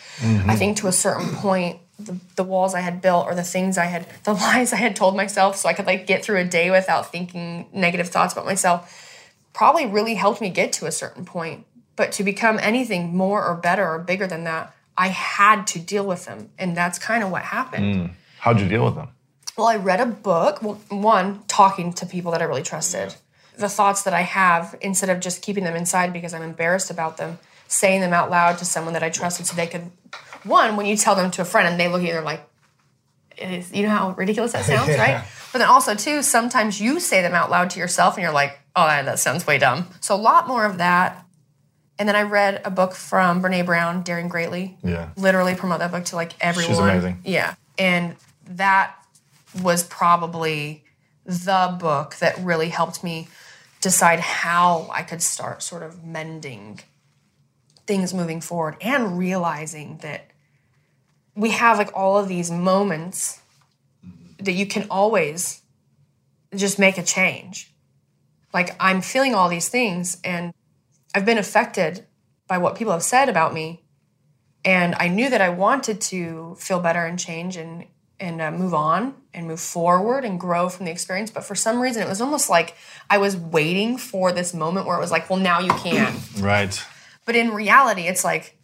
I 0.47 0.55
think 0.55 0.77
to 0.77 0.87
a 0.87 0.91
certain 0.91 1.35
point, 1.35 1.79
the, 1.99 2.17
the 2.35 2.43
walls 2.43 2.73
I 2.73 2.79
had 2.79 2.99
built 2.99 3.27
or 3.27 3.35
the 3.35 3.43
things 3.43 3.77
I 3.77 3.85
had, 3.85 4.07
the 4.23 4.33
lies 4.45 4.73
I 4.73 4.77
had 4.77 4.95
told 4.95 5.15
myself 5.15 5.55
so 5.57 5.69
I 5.69 5.73
could 5.73 5.85
like 5.85 6.07
get 6.07 6.25
through 6.25 6.39
a 6.39 6.43
day 6.43 6.71
without 6.71 7.11
thinking 7.11 7.67
negative 7.73 8.09
thoughts 8.09 8.33
about 8.33 8.45
myself 8.45 9.07
probably 9.53 9.85
really 9.85 10.15
helped 10.15 10.41
me 10.41 10.49
get 10.49 10.73
to 10.73 10.85
a 10.85 10.91
certain 10.91 11.25
point. 11.25 11.65
But 11.95 12.11
to 12.13 12.23
become 12.23 12.57
anything 12.59 13.15
more 13.15 13.45
or 13.45 13.55
better 13.55 13.87
or 13.87 13.99
bigger 13.99 14.25
than 14.25 14.45
that, 14.45 14.73
I 14.97 15.09
had 15.09 15.67
to 15.67 15.79
deal 15.79 16.05
with 16.05 16.25
them. 16.25 16.49
And 16.57 16.75
that's 16.75 16.97
kind 16.97 17.23
of 17.23 17.29
what 17.29 17.43
happened. 17.43 17.95
Mm. 17.95 18.11
How'd 18.39 18.59
you 18.59 18.67
deal 18.67 18.85
with 18.85 18.95
them? 18.95 19.09
Well, 19.57 19.67
I 19.67 19.75
read 19.75 19.99
a 19.99 20.05
book. 20.05 20.61
Well, 20.61 20.79
one, 20.89 21.43
talking 21.47 21.93
to 21.93 22.05
people 22.05 22.31
that 22.31 22.41
I 22.41 22.45
really 22.45 22.63
trusted. 22.63 23.15
The 23.57 23.69
thoughts 23.69 24.03
that 24.03 24.13
I 24.13 24.21
have, 24.21 24.75
instead 24.81 25.09
of 25.09 25.19
just 25.19 25.41
keeping 25.41 25.63
them 25.63 25.75
inside 25.75 26.13
because 26.13 26.33
I'm 26.33 26.41
embarrassed 26.41 26.89
about 26.89 27.17
them, 27.17 27.37
saying 27.67 28.01
them 28.01 28.13
out 28.13 28.29
loud 28.29 28.57
to 28.59 28.65
someone 28.65 28.93
that 28.93 29.03
I 29.03 29.09
trusted 29.09 29.45
so 29.45 29.55
they 29.55 29.67
could. 29.67 29.91
One, 30.43 30.75
when 30.77 30.85
you 30.85 30.95
tell 30.97 31.15
them 31.15 31.29
to 31.31 31.41
a 31.41 31.45
friend 31.45 31.67
and 31.67 31.79
they 31.79 31.87
look 31.87 32.01
at 32.01 32.07
you, 32.07 32.13
they're 32.13 32.21
like, 32.21 32.47
you 33.73 33.83
know 33.83 33.89
how 33.89 34.11
ridiculous 34.11 34.53
that 34.53 34.65
sounds, 34.65 34.89
right? 34.97 35.23
But 35.51 35.59
then 35.59 35.67
also, 35.67 35.95
too, 35.95 36.21
sometimes 36.23 36.79
you 36.79 36.99
say 36.99 37.21
them 37.21 37.33
out 37.33 37.49
loud 37.49 37.69
to 37.71 37.79
yourself 37.79 38.15
and 38.15 38.23
you're 38.23 38.31
like, 38.33 38.57
oh, 38.75 38.85
that 38.87 39.05
that 39.05 39.19
sounds 39.19 39.45
way 39.45 39.57
dumb. 39.57 39.87
So 39.99 40.15
a 40.15 40.17
lot 40.17 40.47
more 40.47 40.65
of 40.65 40.77
that. 40.77 41.25
And 41.99 42.07
then 42.07 42.15
I 42.15 42.23
read 42.23 42.61
a 42.65 42.71
book 42.71 42.93
from 42.93 43.43
Brene 43.43 43.65
Brown, 43.65 44.01
Daring 44.01 44.27
Greatly 44.27 44.77
Yeah. 44.83 45.09
literally 45.17 45.53
promote 45.55 45.79
that 45.79 45.91
book 45.91 46.05
to 46.05 46.15
like 46.15 46.33
everyone. 46.41 46.71
She's 46.71 46.79
amazing. 46.79 47.19
Yeah. 47.25 47.55
And 47.77 48.15
that 48.47 48.95
was 49.59 49.83
probably 49.83 50.83
the 51.25 51.75
book 51.79 52.15
that 52.17 52.37
really 52.39 52.69
helped 52.69 53.03
me 53.03 53.27
decide 53.81 54.19
how 54.19 54.87
I 54.91 55.01
could 55.01 55.21
start 55.21 55.63
sort 55.63 55.83
of 55.83 56.03
mending 56.03 56.79
things 57.87 58.13
moving 58.13 58.41
forward 58.41 58.77
and 58.81 59.17
realizing 59.17 59.97
that 59.97 60.31
we 61.35 61.51
have 61.51 61.77
like 61.77 61.91
all 61.95 62.17
of 62.17 62.27
these 62.27 62.51
moments 62.51 63.41
that 64.39 64.53
you 64.53 64.65
can 64.65 64.85
always 64.89 65.61
just 66.55 66.77
make 66.77 66.97
a 66.97 67.03
change. 67.03 67.71
Like 68.53 68.75
I'm 68.79 69.01
feeling 69.01 69.33
all 69.33 69.49
these 69.49 69.69
things 69.69 70.17
and 70.23 70.53
I've 71.15 71.25
been 71.25 71.37
affected 71.37 72.05
by 72.47 72.57
what 72.57 72.75
people 72.75 72.93
have 72.93 73.03
said 73.03 73.29
about 73.29 73.53
me 73.53 73.83
and 74.63 74.95
I 74.99 75.07
knew 75.07 75.29
that 75.29 75.41
I 75.41 75.49
wanted 75.49 76.01
to 76.01 76.55
feel 76.59 76.79
better 76.79 77.05
and 77.05 77.17
change 77.17 77.57
and 77.57 77.85
and 78.21 78.41
uh, 78.41 78.51
move 78.51 78.73
on 78.73 79.15
and 79.34 79.47
move 79.47 79.60
forward 79.60 80.23
and 80.23 80.39
grow 80.39 80.69
from 80.69 80.86
the 80.86 80.91
experience. 80.91 81.31
But 81.31 81.43
for 81.43 81.55
some 81.55 81.81
reason, 81.81 82.01
it 82.03 82.07
was 82.07 82.21
almost 82.21 82.49
like 82.49 82.75
I 83.10 83.17
was 83.17 83.36
waiting 83.36 83.97
for 83.97 84.31
this 84.31 84.53
moment 84.53 84.86
where 84.86 84.95
it 84.95 85.01
was 85.01 85.12
like, 85.12 85.29
well, 85.29 85.39
now 85.39 85.60
you 85.60 85.71
can. 85.73 86.13
Right. 86.39 86.81
but 87.25 87.36
in 87.36 87.51
reality, 87.51 88.03
it's 88.03 88.23
like 88.23 88.57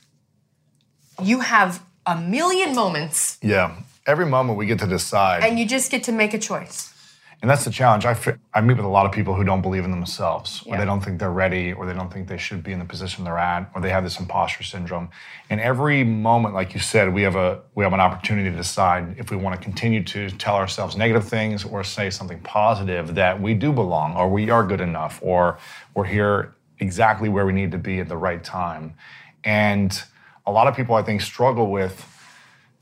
you 1.21 1.39
have 1.41 1.81
a 2.05 2.15
million 2.19 2.75
moments 2.75 3.37
Yeah. 3.41 3.75
Every 4.05 4.25
moment 4.25 4.57
we 4.57 4.65
get 4.65 4.79
to 4.79 4.87
decide. 4.87 5.43
and 5.43 5.59
you 5.59 5.65
just 5.65 5.91
get 5.91 6.03
to 6.03 6.13
make 6.13 6.33
a 6.33 6.39
choice. 6.39 6.93
And 7.39 7.51
that's 7.51 7.63
the 7.65 7.69
challenge. 7.71 8.03
I, 8.03 8.15
fi- 8.15 8.37
I 8.51 8.61
meet 8.61 8.77
with 8.77 8.85
a 8.85 8.89
lot 8.89 9.05
of 9.05 9.11
people 9.11 9.35
who 9.35 9.43
don't 9.43 9.61
believe 9.61 9.85
in 9.85 9.91
themselves, 9.91 10.63
or 10.65 10.73
Yeah. 10.73 10.79
they 10.79 10.85
don't 10.85 11.01
think 11.01 11.19
they're 11.19 11.29
ready, 11.29 11.71
or 11.71 11.85
they 11.85 11.93
don't 11.93 12.11
think 12.11 12.27
they 12.27 12.37
should 12.37 12.63
be 12.63 12.71
in 12.71 12.79
the 12.79 12.85
position 12.85 13.23
they're 13.25 13.37
at, 13.37 13.69
or 13.75 13.81
they 13.81 13.91
have 13.91 14.03
this 14.03 14.19
imposter 14.19 14.63
syndrome. 14.63 15.09
And 15.47 15.61
every 15.61 16.03
moment, 16.03 16.55
like 16.55 16.73
you 16.73 16.79
said, 16.79 17.13
we 17.13 17.21
have 17.21 17.35
a 17.35 17.59
we 17.75 17.83
have 17.83 17.93
an 17.93 17.99
opportunity 17.99 18.49
to 18.49 18.55
decide 18.55 19.15
if 19.19 19.29
we 19.29 19.37
want 19.37 19.55
to 19.55 19.61
continue 19.63 20.03
to 20.05 20.31
tell 20.31 20.55
ourselves 20.55 20.95
negative 20.97 21.27
things 21.27 21.63
or 21.63 21.83
say 21.83 22.09
something 22.09 22.39
positive 22.39 23.13
that 23.13 23.39
we 23.39 23.53
do 23.53 23.71
belong, 23.71 24.15
or 24.15 24.27
we 24.29 24.49
are 24.49 24.65
good 24.65 24.81
enough, 24.81 25.19
or 25.21 25.59
we're 25.93 26.05
here 26.05 26.55
exactly 26.79 27.29
where 27.29 27.45
we 27.45 27.53
need 27.53 27.71
to 27.71 27.77
be 27.77 27.99
at 27.99 28.07
the 28.09 28.17
right 28.17 28.43
time. 28.43 28.95
And 29.43 30.01
a 30.47 30.51
lot 30.51 30.65
of 30.67 30.75
people, 30.75 30.95
I 30.95 31.03
think, 31.03 31.21
struggle 31.21 31.69
with 31.69 32.03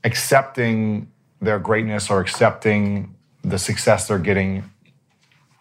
accepting 0.02 1.10
their 1.40 1.58
greatness 1.58 2.08
or 2.10 2.20
accepting 2.20 3.14
the 3.46 3.58
success 3.58 4.08
they're 4.08 4.18
getting. 4.18 4.64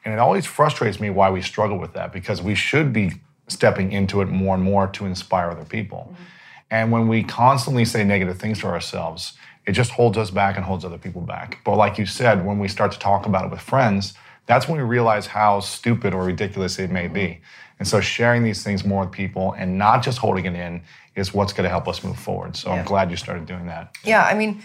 And 0.04 0.14
it 0.14 0.20
always 0.20 0.46
frustrates 0.46 1.00
me 1.00 1.10
why 1.10 1.30
we 1.30 1.42
struggle 1.42 1.78
with 1.78 1.94
that 1.94 2.12
because 2.12 2.42
we 2.42 2.56
should 2.56 2.92
be 2.92 3.14
stepping 3.48 3.92
into 3.92 4.22
it 4.22 4.26
more 4.26 4.56
and 4.56 4.64
more 4.64 4.88
to 4.88 5.06
inspire 5.06 5.52
other 5.52 5.66
people. 5.66 6.10
Mm-hmm. 6.12 6.24
And 6.72 6.92
when 6.92 7.08
we 7.08 7.24
constantly 7.24 7.86
say 7.86 8.04
negative 8.04 8.40
things 8.40 8.60
to 8.60 8.68
ourselves, 8.68 9.34
it 9.66 9.74
just 9.74 9.92
holds 9.92 10.18
us 10.18 10.32
back 10.32 10.58
and 10.58 10.66
holds 10.66 10.84
other 10.84 10.98
people 10.98 11.22
back. 11.22 11.60
But 11.64 11.76
like 11.76 11.98
you 11.98 12.06
said, 12.06 12.46
when 12.46 12.60
we 12.60 12.68
start 12.68 12.92
to 12.94 13.00
talk 13.00 13.26
about 13.26 13.46
it 13.46 13.52
with 13.52 13.62
friends, 13.62 14.14
that's 14.48 14.68
when 14.68 14.78
we 14.78 14.84
realize 14.84 15.28
how 15.28 15.60
stupid 15.60 16.14
or 16.14 16.24
ridiculous 16.24 16.78
it 16.80 16.92
may 16.92 17.08
be. 17.08 17.22
Mm-hmm. 17.22 17.44
And 17.80 17.88
so 17.88 18.02
sharing 18.02 18.44
these 18.44 18.64
things 18.64 18.84
more 18.84 19.06
with 19.06 19.12
people 19.12 19.54
and 19.54 19.78
not 19.78 20.02
just 20.02 20.18
holding 20.18 20.46
it 20.46 20.56
in 20.56 20.82
is 21.16 21.34
what's 21.34 21.54
going 21.54 21.66
to 21.66 21.70
help 21.70 21.88
us 21.88 22.04
move 22.04 22.18
forward. 22.18 22.56
So 22.56 22.72
I'm 22.72 22.86
glad 22.86 23.12
you 23.12 23.18
started 23.18 23.46
doing 23.46 23.68
that. 23.68 23.96
Yeah, 24.04 24.24
I 24.24 24.34
mean, 24.34 24.64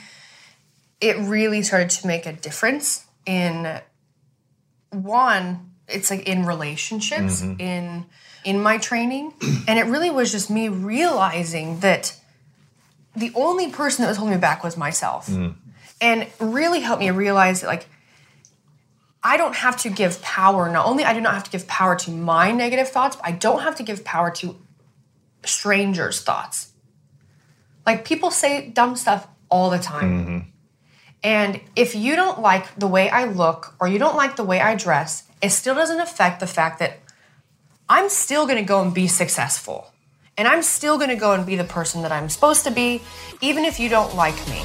it 1.00 1.16
really 1.18 1.62
started 1.62 1.90
to 1.90 2.06
make 2.06 2.26
a 2.26 2.32
difference 2.32 3.06
in 3.30 3.80
one, 4.90 5.70
it's 5.86 6.10
like 6.10 6.28
in 6.28 6.44
relationships, 6.44 7.42
mm-hmm. 7.42 7.60
in 7.60 8.06
in 8.44 8.60
my 8.60 8.78
training. 8.78 9.32
And 9.68 9.78
it 9.78 9.84
really 9.84 10.10
was 10.10 10.32
just 10.32 10.50
me 10.50 10.68
realizing 10.68 11.80
that 11.80 12.18
the 13.14 13.30
only 13.36 13.70
person 13.70 14.02
that 14.02 14.08
was 14.08 14.16
holding 14.16 14.34
me 14.34 14.40
back 14.40 14.64
was 14.64 14.76
myself. 14.76 15.28
Mm. 15.28 15.54
And 16.00 16.26
really 16.40 16.80
helped 16.80 17.00
me 17.00 17.10
realize 17.10 17.60
that 17.60 17.68
like 17.68 17.86
I 19.22 19.36
don't 19.36 19.54
have 19.54 19.76
to 19.82 19.90
give 19.90 20.20
power. 20.22 20.68
Not 20.68 20.86
only 20.86 21.04
I 21.04 21.14
do 21.14 21.20
not 21.20 21.34
have 21.34 21.44
to 21.44 21.50
give 21.50 21.68
power 21.68 21.94
to 21.96 22.10
my 22.10 22.50
negative 22.50 22.88
thoughts, 22.88 23.16
but 23.16 23.26
I 23.26 23.32
don't 23.32 23.60
have 23.60 23.76
to 23.76 23.84
give 23.84 24.02
power 24.02 24.30
to 24.40 24.56
strangers' 25.44 26.20
thoughts. 26.22 26.72
Like 27.86 28.04
people 28.04 28.30
say 28.30 28.70
dumb 28.70 28.96
stuff 28.96 29.28
all 29.50 29.70
the 29.70 29.78
time. 29.78 30.10
Mm-hmm. 30.10 30.49
And 31.22 31.60
if 31.76 31.94
you 31.94 32.16
don't 32.16 32.40
like 32.40 32.74
the 32.76 32.86
way 32.86 33.10
I 33.10 33.24
look 33.24 33.74
or 33.78 33.88
you 33.88 33.98
don't 33.98 34.16
like 34.16 34.36
the 34.36 34.44
way 34.44 34.60
I 34.60 34.74
dress, 34.74 35.24
it 35.42 35.50
still 35.50 35.74
doesn't 35.74 36.00
affect 36.00 36.40
the 36.40 36.46
fact 36.46 36.78
that 36.78 36.98
I'm 37.88 38.08
still 38.08 38.46
gonna 38.46 38.62
go 38.62 38.82
and 38.82 38.94
be 38.94 39.06
successful. 39.06 39.92
And 40.38 40.48
I'm 40.48 40.62
still 40.62 40.96
gonna 40.98 41.16
go 41.16 41.32
and 41.34 41.44
be 41.44 41.56
the 41.56 41.64
person 41.64 42.02
that 42.02 42.12
I'm 42.12 42.28
supposed 42.28 42.64
to 42.64 42.70
be, 42.70 43.02
even 43.40 43.64
if 43.64 43.78
you 43.78 43.88
don't 43.88 44.14
like 44.14 44.36
me. 44.48 44.62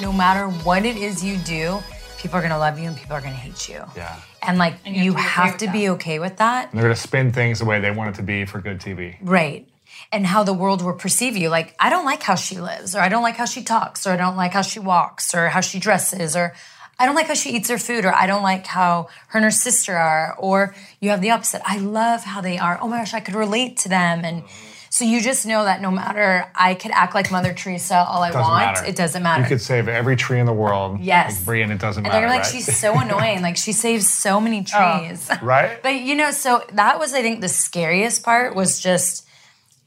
no 0.00 0.12
matter 0.12 0.48
what 0.64 0.84
it 0.84 0.96
is 0.96 1.24
you 1.24 1.36
do, 1.38 1.78
people 2.18 2.38
are 2.38 2.42
gonna 2.42 2.58
love 2.58 2.78
you 2.78 2.88
and 2.88 2.96
people 2.96 3.16
are 3.16 3.20
gonna 3.20 3.34
hate 3.34 3.68
you. 3.68 3.82
Yeah. 3.96 4.20
And 4.46 4.58
like 4.58 4.74
you, 4.84 4.92
to 4.92 5.00
be 5.02 5.08
okay 5.10 5.22
have 5.22 5.52
with 5.52 5.58
to 5.60 5.72
be 5.72 5.88
okay 5.90 6.18
with 6.18 6.36
that. 6.36 6.70
And 6.70 6.78
they're 6.78 6.84
going 6.84 6.94
to 6.94 7.00
spin 7.00 7.32
things 7.32 7.60
the 7.60 7.64
way 7.64 7.80
they 7.80 7.90
want 7.90 8.10
it 8.10 8.14
to 8.16 8.22
be 8.22 8.44
for 8.44 8.60
good 8.60 8.78
TV. 8.78 9.16
Right. 9.22 9.66
And 10.12 10.26
how 10.26 10.44
the 10.44 10.52
world 10.52 10.82
will 10.82 10.94
perceive 10.94 11.36
you. 11.36 11.48
Like, 11.48 11.74
I 11.78 11.90
don't 11.90 12.04
like 12.04 12.22
how 12.22 12.34
she 12.34 12.60
lives, 12.60 12.94
or 12.94 13.00
I 13.00 13.08
don't 13.08 13.22
like 13.22 13.36
how 13.36 13.44
she 13.44 13.62
talks, 13.62 14.06
or 14.06 14.10
I 14.10 14.16
don't 14.16 14.36
like 14.36 14.52
how 14.52 14.62
she 14.62 14.78
walks, 14.78 15.34
or 15.34 15.48
how 15.48 15.60
she 15.60 15.78
dresses, 15.78 16.36
or 16.36 16.54
I 16.98 17.06
don't 17.06 17.14
like 17.14 17.26
how 17.26 17.34
she 17.34 17.50
eats 17.50 17.68
her 17.70 17.78
food, 17.78 18.04
or 18.04 18.14
I 18.14 18.26
don't 18.26 18.42
like 18.42 18.66
how 18.66 19.08
her 19.28 19.38
and 19.38 19.44
her 19.44 19.50
sister 19.50 19.96
are, 19.96 20.36
or 20.38 20.74
you 21.00 21.10
have 21.10 21.20
the 21.20 21.30
opposite. 21.30 21.62
I 21.64 21.78
love 21.78 22.22
how 22.24 22.40
they 22.40 22.58
are. 22.58 22.78
Oh 22.80 22.88
my 22.88 22.98
gosh, 22.98 23.14
I 23.14 23.20
could 23.20 23.34
relate 23.34 23.78
to 23.78 23.88
them. 23.88 24.24
And 24.24 24.44
so 24.90 25.04
you 25.04 25.20
just 25.20 25.44
know 25.44 25.64
that 25.64 25.82
no 25.82 25.90
matter, 25.90 26.48
I 26.54 26.74
could 26.74 26.92
act 26.92 27.16
like 27.16 27.32
Mother 27.32 27.52
Teresa 27.52 27.96
all 27.96 28.22
I 28.22 28.28
Doesn't 28.28 28.40
want, 28.40 28.64
matter. 28.76 28.86
it 28.86 28.94
doesn't 28.94 29.24
matter. 29.24 29.42
You 29.42 29.48
could 29.48 29.60
save 29.60 29.88
every 29.88 30.14
tree 30.14 30.38
in 30.38 30.46
the 30.46 30.52
world. 30.52 31.00
Yes. 31.00 31.38
Like 31.38 31.46
Brie, 31.46 31.62
and 31.62 31.72
it 31.72 31.80
doesn't 31.80 32.06
and 32.06 32.12
matter. 32.12 32.20
they're 32.20 32.28
like, 32.28 32.44
right? 32.44 32.52
she's 32.52 32.78
so 32.78 32.96
annoying. 33.00 33.42
Like, 33.42 33.56
she 33.56 33.72
saves 33.72 34.08
so 34.08 34.40
many 34.40 34.64
oh, 34.72 35.00
trees. 35.00 35.28
right? 35.42 35.82
But 35.82 35.96
you 35.96 36.14
know, 36.14 36.30
so 36.30 36.62
that 36.74 37.00
was 37.00 37.12
I 37.12 37.22
think 37.22 37.40
the 37.40 37.48
scariest 37.48 38.22
part 38.22 38.54
was 38.54 38.78
just 38.78 39.23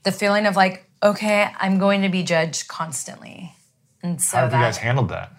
the 0.08 0.12
feeling 0.14 0.46
of 0.46 0.56
like, 0.56 0.86
okay, 1.04 1.50
I'm 1.60 1.80
going 1.80 2.02
to 2.04 2.10
be 2.10 2.24
judged 2.24 2.70
constantly. 2.70 3.54
And 4.02 4.22
so 4.22 4.38
How 4.38 4.44
have 4.44 4.54
you 4.54 4.60
guys 4.60 4.78
handled 4.78 5.10
that? 5.10 5.34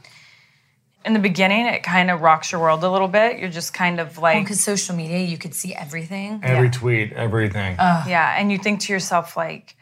In 1.07 1.15
the 1.15 1.19
beginning, 1.21 1.65
it 1.65 1.83
kind 1.83 2.11
of 2.11 2.21
rocks 2.21 2.53
your 2.53 2.61
world 2.61 2.85
a 2.85 2.91
little 2.91 3.09
bit. 3.09 3.39
You're 3.39 3.49
just 3.49 3.73
kind 3.73 3.99
of 3.99 4.19
like, 4.19 4.45
because 4.45 4.63
social 4.63 4.95
media, 4.95 5.21
you 5.21 5.39
could 5.39 5.55
see 5.55 5.75
everything. 5.75 6.41
Every 6.43 6.69
tweet, 6.69 7.15
everything. 7.15 7.77
yeah, 7.79 8.35
and 8.39 8.53
you 8.53 8.59
think 8.59 8.81
to 8.81 8.93
yourself 8.93 9.37
like, 9.39 9.75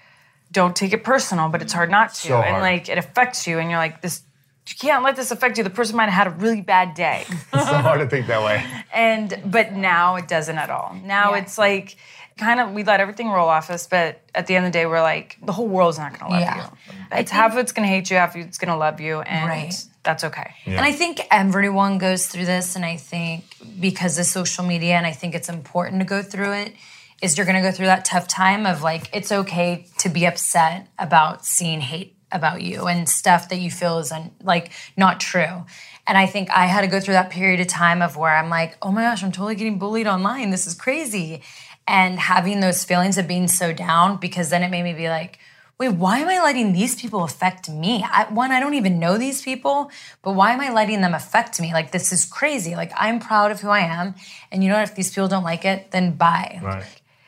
don't 0.52 0.76
take 0.76 0.92
it 0.92 1.02
personal, 1.02 1.48
but 1.48 1.62
it's 1.62 1.72
hard 1.72 1.90
not 1.90 2.10
to, 2.14 2.28
So 2.28 2.40
and 2.40 2.62
like 2.62 2.88
it 2.88 2.96
affects 2.98 3.48
you, 3.48 3.58
and 3.58 3.68
you're 3.68 3.80
like, 3.80 4.02
this, 4.02 4.22
you 4.68 4.76
can't 4.78 5.02
let 5.02 5.16
this 5.16 5.32
affect 5.32 5.58
you. 5.58 5.64
The 5.64 5.70
person 5.70 5.96
might 5.96 6.08
have 6.10 6.26
had 6.26 6.26
a 6.28 6.36
really 6.44 6.60
bad 6.60 6.94
day, 6.94 7.24
It's 7.28 7.68
so 7.68 7.74
hard 7.74 7.98
to 7.98 8.06
think 8.08 8.28
that 8.28 8.42
way. 8.44 8.64
and 8.94 9.36
but 9.46 9.72
now 9.72 10.14
it 10.14 10.28
doesn't 10.28 10.56
at 10.58 10.70
all. 10.70 10.94
Now 11.02 11.32
Yeah. 11.32 11.40
it's 11.40 11.58
like. 11.58 11.96
Kind 12.38 12.60
of, 12.60 12.72
we 12.72 12.84
let 12.84 13.00
everything 13.00 13.30
roll 13.30 13.48
off 13.48 13.70
us, 13.70 13.86
but 13.86 14.20
at 14.34 14.46
the 14.46 14.56
end 14.56 14.66
of 14.66 14.72
the 14.72 14.78
day, 14.78 14.84
we're 14.84 15.00
like, 15.00 15.38
the 15.42 15.52
whole 15.52 15.66
world's 15.66 15.98
not 15.98 16.18
gonna 16.18 16.30
love 16.30 16.40
Yeah. 16.42 16.56
you. 16.66 16.94
It's 17.12 17.30
half 17.30 17.52
of 17.52 17.58
it's 17.58 17.72
gonna 17.72 17.88
hate 17.88 18.10
you, 18.10 18.18
half 18.18 18.34
of 18.34 18.42
it's 18.42 18.58
gonna 18.58 18.76
love 18.76 19.00
you, 19.00 19.22
and 19.22 19.48
Right. 19.48 19.74
that's 20.02 20.22
okay. 20.22 20.50
And 20.66 20.80
I 20.80 20.92
think 20.92 21.22
everyone 21.30 21.96
goes 21.96 22.26
through 22.26 22.44
this, 22.44 22.76
and 22.76 22.84
I 22.84 22.98
think 22.98 23.44
because 23.80 24.18
of 24.18 24.26
social 24.26 24.64
media, 24.66 24.96
and 24.98 25.06
I 25.06 25.12
think 25.12 25.34
it's 25.34 25.48
important 25.48 26.00
to 26.02 26.04
go 26.04 26.20
through 26.20 26.52
it, 26.52 26.76
is 27.22 27.38
you're 27.38 27.46
gonna 27.46 27.62
go 27.62 27.72
through 27.72 27.86
that 27.86 28.04
tough 28.04 28.28
time 28.28 28.66
of 28.66 28.82
like, 28.82 29.08
it's 29.14 29.32
okay 29.32 29.86
to 30.00 30.10
be 30.10 30.26
upset 30.26 30.88
about 30.98 31.46
seeing 31.46 31.80
hate 31.80 32.18
about 32.32 32.60
you 32.60 32.86
and 32.86 33.08
stuff 33.08 33.48
that 33.48 33.60
you 33.60 33.70
feel 33.70 33.98
is 33.98 34.12
un- 34.12 34.32
like 34.42 34.72
not 34.94 35.20
true. 35.20 35.64
And 36.06 36.18
I 36.18 36.26
think 36.26 36.50
I 36.50 36.66
had 36.66 36.82
to 36.82 36.86
go 36.86 37.00
through 37.00 37.14
that 37.14 37.30
period 37.30 37.60
of 37.60 37.66
time 37.68 38.02
of 38.02 38.16
where 38.18 38.36
I'm 38.36 38.50
like, 38.50 38.76
oh 38.82 38.92
my 38.92 39.02
gosh, 39.02 39.22
I'm 39.24 39.32
totally 39.32 39.54
getting 39.54 39.78
bullied 39.78 40.06
online. 40.06 40.50
This 40.50 40.66
is 40.66 40.74
crazy. 40.74 41.40
And 41.88 42.18
having 42.18 42.60
those 42.60 42.84
feelings 42.84 43.16
of 43.16 43.28
being 43.28 43.46
so 43.48 43.72
down, 43.72 44.16
because 44.16 44.50
then 44.50 44.62
it 44.62 44.70
made 44.70 44.82
me 44.82 44.92
be 44.92 45.08
like, 45.08 45.38
wait, 45.78 45.90
why 45.90 46.18
am 46.18 46.28
I 46.28 46.42
letting 46.42 46.72
these 46.72 46.96
people 47.00 47.22
affect 47.22 47.68
me? 47.68 48.04
I, 48.10 48.24
one, 48.32 48.50
I 48.50 48.58
don't 48.60 48.74
even 48.74 48.98
know 48.98 49.18
these 49.18 49.42
people, 49.42 49.90
but 50.22 50.32
why 50.32 50.52
am 50.52 50.60
I 50.60 50.72
letting 50.72 51.00
them 51.02 51.14
affect 51.14 51.60
me? 51.60 51.72
Like, 51.72 51.92
this 51.92 52.12
is 52.12 52.24
crazy. 52.24 52.74
Like, 52.74 52.90
I'm 52.96 53.20
proud 53.20 53.50
of 53.50 53.60
who 53.60 53.68
I 53.68 53.80
am. 53.80 54.14
And 54.50 54.64
you 54.64 54.70
know 54.70 54.76
what? 54.76 54.88
If 54.88 54.94
these 54.96 55.10
people 55.10 55.28
don't 55.28 55.44
like 55.44 55.64
it, 55.64 55.90
then 55.92 56.12
bye. 56.16 56.58
Right. 56.62 56.84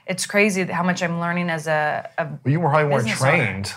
It's 0.07 0.25
crazy 0.27 0.65
how 0.65 0.83
much 0.83 1.03
I'm 1.03 1.21
learning 1.21 1.51
as 1.51 1.67
a, 1.69 2.09
a 2.19 2.25
Well, 2.25 2.39
you 2.47 2.59
probably 2.59 2.85
weren't 2.85 3.05
Business 3.05 3.23
owner. 3.23 3.31
trained 3.37 3.73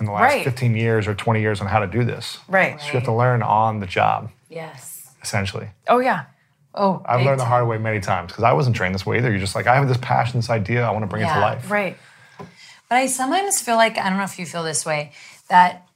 in 0.00 0.06
the 0.06 0.12
last 0.12 0.32
Right. 0.32 0.44
15 0.44 0.74
years 0.74 1.06
or 1.06 1.14
20 1.14 1.40
years 1.40 1.60
on 1.60 1.66
how 1.68 1.78
to 1.80 1.86
do 1.86 2.02
this. 2.02 2.38
right. 2.48 2.80
So 2.80 2.86
you 2.88 2.92
have 2.94 3.04
to 3.04 3.12
learn 3.12 3.42
on 3.42 3.78
the 3.80 3.86
job, 3.86 4.30
Yes. 4.48 5.10
essentially. 5.22 5.68
Oh 5.86 5.98
yeah. 6.00 6.24
Oh, 6.74 7.02
I've 7.04 7.24
learned 7.24 7.40
the 7.40 7.44
hard 7.44 7.68
way 7.68 7.78
many 7.78 8.00
times 8.00 8.32
because 8.32 8.44
I 8.44 8.52
wasn't 8.52 8.74
trained 8.74 8.94
this 8.94 9.06
way 9.06 9.18
either. 9.18 9.30
You're 9.30 9.38
just 9.38 9.54
like, 9.54 9.66
I 9.66 9.76
have 9.76 9.86
this 9.86 9.98
passion, 9.98 10.38
this 10.38 10.50
idea, 10.50 10.84
I 10.84 10.90
want 10.90 11.04
to 11.04 11.06
bring 11.06 11.22
it 11.22 11.32
to 11.32 11.40
life. 11.40 11.70
Right. 11.70 11.96
But 12.88 12.96
I 12.96 13.06
sometimes 13.06 13.60
feel 13.60 13.76
like, 13.76 13.96
I 13.96 14.08
don't 14.08 14.18
know 14.18 14.24
if 14.24 14.38
you 14.38 14.46
feel 14.46 14.62
this 14.62 14.84
way, 14.84 15.12
that 15.48 15.86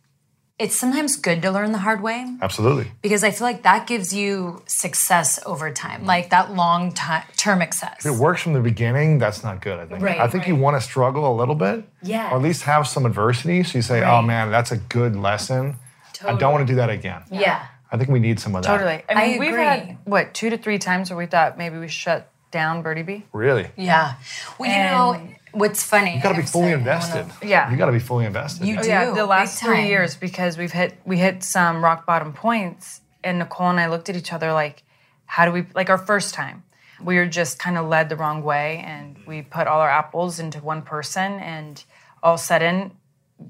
it's 0.58 0.74
sometimes 0.74 1.16
good 1.16 1.40
to 1.42 1.52
learn 1.52 1.70
the 1.70 1.78
hard 1.78 2.02
way 2.02 2.36
Absolutely. 2.42 2.90
because 3.00 3.22
I 3.22 3.30
feel 3.30 3.46
like 3.46 3.62
that 3.62 3.86
gives 3.86 4.12
you 4.12 4.62
success 4.66 5.38
over 5.46 5.70
time, 5.70 6.04
like 6.04 6.30
that 6.30 6.54
long 6.54 6.92
term 6.94 7.60
success. 7.60 8.04
If 8.04 8.06
it 8.06 8.18
works 8.18 8.42
from 8.42 8.54
the 8.54 8.60
beginning, 8.60 9.18
that's 9.18 9.44
not 9.44 9.60
good, 9.60 9.78
I 9.78 9.86
think. 9.86 10.02
Right, 10.02 10.18
I 10.18 10.26
think 10.26 10.48
you 10.48 10.56
want 10.56 10.76
to 10.76 10.80
struggle 10.80 11.32
a 11.32 11.34
little 11.34 11.54
bit. 11.54 11.84
Yes. 12.02 12.32
Or 12.32 12.36
at 12.36 12.42
least 12.42 12.62
have 12.62 12.88
some 12.88 13.06
adversity. 13.06 13.62
So 13.62 13.78
you 13.78 13.82
say, 13.82 14.02
oh 14.02 14.22
man, 14.22 14.50
that's 14.50 14.72
a 14.72 14.78
good 14.78 15.14
lesson. 15.14 15.76
I 16.24 16.34
don't 16.34 16.52
want 16.52 16.66
to 16.66 16.72
do 16.72 16.76
that 16.76 16.90
again. 16.90 17.22
Yeah. 17.30 17.64
I 17.90 17.96
think 17.96 18.10
we 18.10 18.18
need 18.18 18.38
some 18.40 18.54
of 18.54 18.62
that. 18.62 18.68
Totally. 18.68 19.02
I 19.08 19.14
mean, 19.28 19.36
I 19.36 19.38
we've 19.38 19.54
had 19.56 19.98
what 20.04 20.34
two 20.34 20.50
to 20.50 20.58
three 20.58 20.78
times 20.78 21.10
where 21.10 21.16
we 21.16 21.26
thought 21.26 21.56
maybe 21.56 21.78
we 21.78 21.88
shut 21.88 22.30
down 22.50 22.82
Birdie 22.82 23.02
Bee. 23.02 23.24
Really. 23.32 23.68
Yeah. 23.76 24.14
Well, 24.58 24.70
you 24.70 24.78
know, 25.24 25.34
what's 25.52 25.82
funny? 25.82 26.16
You 26.16 26.22
got 26.22 26.30
to 26.34 26.40
be 26.40 26.46
fully 26.46 26.70
sorry, 26.72 26.76
wanna- 26.76 26.78
invested. 26.78 27.26
Yeah. 27.46 27.70
You 27.70 27.76
got 27.76 27.86
to 27.86 27.92
be 27.92 27.98
fully 27.98 28.24
invested. 28.26 28.66
You 28.66 28.78
Oh, 28.78 28.82
do. 28.82 28.88
yeah, 28.88 29.10
the 29.12 29.26
last 29.26 29.60
big 29.60 29.66
three 29.68 29.76
time. 29.78 29.86
years 29.86 30.16
because 30.16 30.56
we've 30.58 30.72
hit 30.72 30.98
we 31.04 31.18
hit 31.18 31.42
some 31.42 31.82
rock 31.84 32.06
bottom 32.06 32.32
points, 32.32 33.00
and 33.24 33.38
Nicole 33.38 33.68
and 33.70 33.80
I 33.80 33.86
looked 33.88 34.08
at 34.08 34.16
each 34.16 34.32
other 34.32 34.52
like, 34.52 34.82
how 35.26 35.44
do 35.44 35.52
we 35.52 35.66
like 35.74 35.90
our 35.90 35.98
first 35.98 36.34
time? 36.34 36.64
We 37.02 37.16
were 37.16 37.26
just 37.26 37.58
kind 37.58 37.78
of 37.78 37.86
led 37.86 38.08
the 38.08 38.16
wrong 38.16 38.42
way, 38.42 38.82
and 38.84 39.16
we 39.26 39.42
put 39.42 39.66
all 39.66 39.80
our 39.80 39.90
apples 39.90 40.38
into 40.40 40.58
one 40.60 40.82
person, 40.82 41.34
and 41.40 41.82
all 42.22 42.34
of 42.34 42.40
a 42.40 42.42
sudden, 42.42 42.90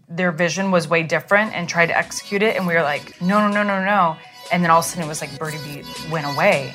their 0.09 0.33
vision 0.33 0.71
was 0.71 0.89
way 0.89 1.03
different, 1.03 1.55
and 1.55 1.69
tried 1.69 1.87
to 1.87 1.97
execute 1.97 2.43
it, 2.43 2.57
and 2.57 2.67
we 2.67 2.75
were 2.75 2.83
like, 2.83 3.21
no, 3.21 3.41
no, 3.41 3.49
no, 3.49 3.63
no, 3.63 3.85
no, 3.85 4.17
and 4.53 4.63
then 4.63 4.71
all 4.71 4.81
of 4.81 4.85
a 4.85 4.89
sudden 4.89 5.05
it 5.05 5.09
was 5.09 5.21
like 5.21 5.39
Birdie 5.39 5.59
Bee 5.59 5.85
went 6.11 6.27
away. 6.27 6.75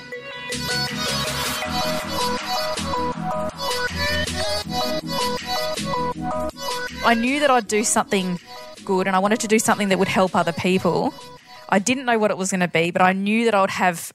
I 7.06 7.15
knew 7.15 7.39
that 7.41 7.49
I'd 7.49 7.67
do 7.67 7.84
something 7.84 8.39
good 8.86 9.08
and 9.08 9.15
I 9.15 9.19
wanted 9.19 9.39
to 9.41 9.47
do 9.47 9.60
something 9.60 9.89
that 9.89 9.99
would 9.99 10.08
help 10.08 10.36
other 10.36 10.54
people. 10.54 11.13
I 11.69 11.80
didn't 11.80 12.06
know 12.06 12.17
what 12.17 12.32
it 12.32 12.38
was 12.38 12.52
going 12.52 12.62
to 12.62 12.67
be, 12.67 12.91
but 12.91 13.02
I 13.02 13.13
knew 13.13 13.45
that 13.45 13.54
I 13.54 13.62
would 13.62 13.71
have 13.71 14.13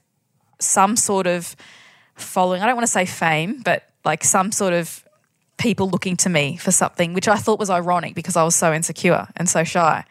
some 0.59 0.95
sort 0.95 1.27
of 1.27 1.55
following. 2.15 2.61
I 2.61 2.65
don't 2.65 2.75
want 2.75 2.87
to 2.87 2.91
say 2.91 3.05
fame, 3.05 3.61
but 3.63 3.83
like 4.05 4.23
some 4.23 4.51
sort 4.51 4.73
of 4.73 5.03
people 5.59 5.87
looking 5.89 6.17
to 6.17 6.29
me 6.29 6.57
for 6.57 6.71
something, 6.71 7.13
which 7.13 7.27
I 7.27 7.35
thought 7.35 7.59
was 7.59 7.69
ironic 7.69 8.15
because 8.15 8.35
I 8.35 8.43
was 8.43 8.55
so 8.55 8.73
insecure 8.73 9.27
and 9.37 9.47
so 9.47 9.63
shy. 9.63 10.03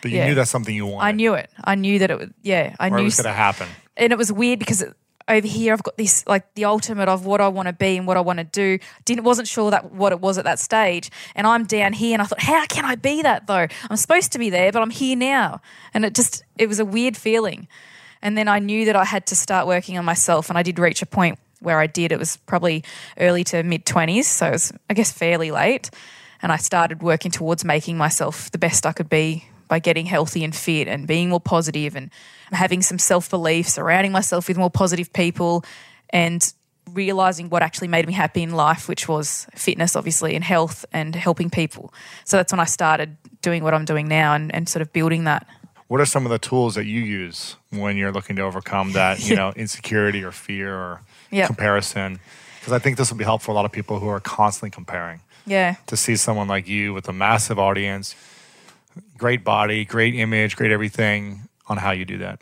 But 0.00 0.10
you 0.10 0.18
Yeah. 0.18 0.28
knew 0.28 0.34
that's 0.34 0.50
something 0.50 0.74
you 0.74 0.86
wanted. 0.86 1.06
I 1.06 1.12
knew 1.12 1.34
it. 1.34 1.50
I 1.62 1.74
knew 1.74 1.98
that 1.98 2.10
it 2.10 2.18
would, 2.18 2.32
yeah, 2.42 2.74
I 2.80 2.86
or 2.88 2.96
it 2.96 3.00
knew 3.00 3.04
was 3.04 3.16
going 3.16 3.24
to 3.26 3.32
happen. 3.32 3.68
and 3.96 4.12
it 4.12 4.16
was 4.16 4.32
weird 4.32 4.58
because 4.58 4.80
it, 4.82 4.94
over 5.28 5.46
here 5.46 5.72
I've 5.72 5.82
got 5.84 5.96
this 5.96 6.26
like 6.26 6.52
the 6.54 6.64
ultimate 6.64 7.08
of 7.08 7.24
what 7.26 7.40
I 7.40 7.46
want 7.46 7.66
to 7.68 7.72
be 7.72 7.96
and 7.96 8.06
what 8.08 8.16
I 8.16 8.20
want 8.20 8.38
to 8.38 8.44
do. 8.44 8.78
Didn't 9.04 9.22
wasn't 9.24 9.46
sure 9.46 9.70
that 9.70 9.92
what 9.92 10.10
it 10.12 10.20
was 10.20 10.36
at 10.38 10.44
that 10.44 10.58
stage, 10.58 11.10
and 11.36 11.46
I'm 11.46 11.64
down 11.64 11.92
here, 11.92 12.12
and 12.14 12.22
I 12.22 12.24
thought, 12.24 12.40
how 12.42 12.66
can 12.66 12.84
I 12.84 12.96
be 12.96 13.22
that 13.22 13.46
though? 13.46 13.66
I'm 13.88 13.96
supposed 13.96 14.32
to 14.32 14.38
be 14.38 14.50
there, 14.50 14.72
but 14.72 14.82
I'm 14.82 14.90
here 14.90 15.16
now, 15.16 15.60
and 15.94 16.04
it 16.04 16.14
just 16.14 16.42
it 16.58 16.68
was 16.68 16.80
a 16.80 16.84
weird 16.84 17.16
feeling. 17.16 17.68
And 18.24 18.36
then 18.36 18.46
I 18.48 18.58
knew 18.60 18.84
that 18.84 18.94
I 18.96 19.04
had 19.04 19.26
to 19.26 19.36
start 19.36 19.66
working 19.68 19.96
on 19.98 20.04
myself, 20.04 20.48
and 20.48 20.58
I 20.58 20.62
did 20.64 20.78
reach 20.78 21.02
a 21.02 21.06
point 21.06 21.38
where 21.62 21.80
I 21.80 21.86
did. 21.86 22.12
It 22.12 22.18
was 22.18 22.36
probably 22.36 22.84
early 23.18 23.44
to 23.44 23.62
mid 23.62 23.86
twenties, 23.86 24.26
so 24.28 24.48
it 24.48 24.52
was 24.52 24.72
I 24.90 24.94
guess 24.94 25.12
fairly 25.12 25.50
late, 25.50 25.90
and 26.40 26.52
I 26.52 26.56
started 26.56 27.02
working 27.02 27.30
towards 27.30 27.64
making 27.64 27.96
myself 27.96 28.50
the 28.50 28.58
best 28.58 28.86
I 28.86 28.92
could 28.92 29.08
be 29.08 29.46
by 29.68 29.78
getting 29.78 30.04
healthy 30.04 30.44
and 30.44 30.54
fit 30.54 30.86
and 30.86 31.06
being 31.06 31.30
more 31.30 31.40
positive 31.40 31.96
and 31.96 32.10
having 32.52 32.82
some 32.82 32.98
self 32.98 33.30
belief, 33.30 33.68
surrounding 33.68 34.12
myself 34.12 34.48
with 34.48 34.58
more 34.58 34.70
positive 34.70 35.12
people, 35.12 35.64
and 36.10 36.52
realizing 36.90 37.48
what 37.48 37.62
actually 37.62 37.88
made 37.88 38.06
me 38.06 38.12
happy 38.12 38.42
in 38.42 38.52
life, 38.52 38.88
which 38.88 39.08
was 39.08 39.46
fitness, 39.54 39.96
obviously, 39.96 40.34
and 40.34 40.44
health 40.44 40.84
and 40.92 41.14
helping 41.14 41.48
people. 41.48 41.92
So 42.24 42.36
that's 42.36 42.52
when 42.52 42.60
I 42.60 42.64
started 42.64 43.16
doing 43.40 43.64
what 43.64 43.72
I'm 43.74 43.84
doing 43.84 44.08
now 44.08 44.34
and, 44.34 44.54
and 44.54 44.68
sort 44.68 44.82
of 44.82 44.92
building 44.92 45.24
that. 45.24 45.46
What 45.92 46.00
are 46.00 46.06
some 46.06 46.24
of 46.24 46.30
the 46.30 46.38
tools 46.38 46.76
that 46.76 46.86
you 46.86 47.00
use 47.02 47.56
when 47.68 47.98
you're 47.98 48.12
looking 48.12 48.36
to 48.36 48.42
overcome 48.42 48.92
that, 48.92 49.22
you 49.22 49.36
know, 49.36 49.52
insecurity 49.56 50.24
or 50.24 50.32
fear 50.32 50.74
or 50.74 51.02
Yep. 51.30 51.48
comparison? 51.48 52.18
Because 52.58 52.72
I 52.72 52.78
think 52.78 52.96
this 52.96 53.10
will 53.10 53.18
be 53.18 53.24
helpful 53.24 53.48
for 53.48 53.50
a 53.52 53.54
lot 53.54 53.66
of 53.66 53.72
people 53.72 54.00
who 54.00 54.08
are 54.08 54.18
constantly 54.18 54.70
comparing. 54.70 55.20
Yeah. 55.44 55.74
To 55.88 55.96
see 55.98 56.16
someone 56.16 56.48
like 56.48 56.66
you 56.66 56.94
with 56.94 57.10
a 57.10 57.12
massive 57.12 57.58
audience, 57.58 58.16
great 59.18 59.44
body, 59.44 59.84
great 59.84 60.14
image, 60.14 60.56
great 60.56 60.70
everything 60.70 61.42
on 61.66 61.76
how 61.76 61.90
you 61.90 62.06
do 62.06 62.16
that. 62.16 62.40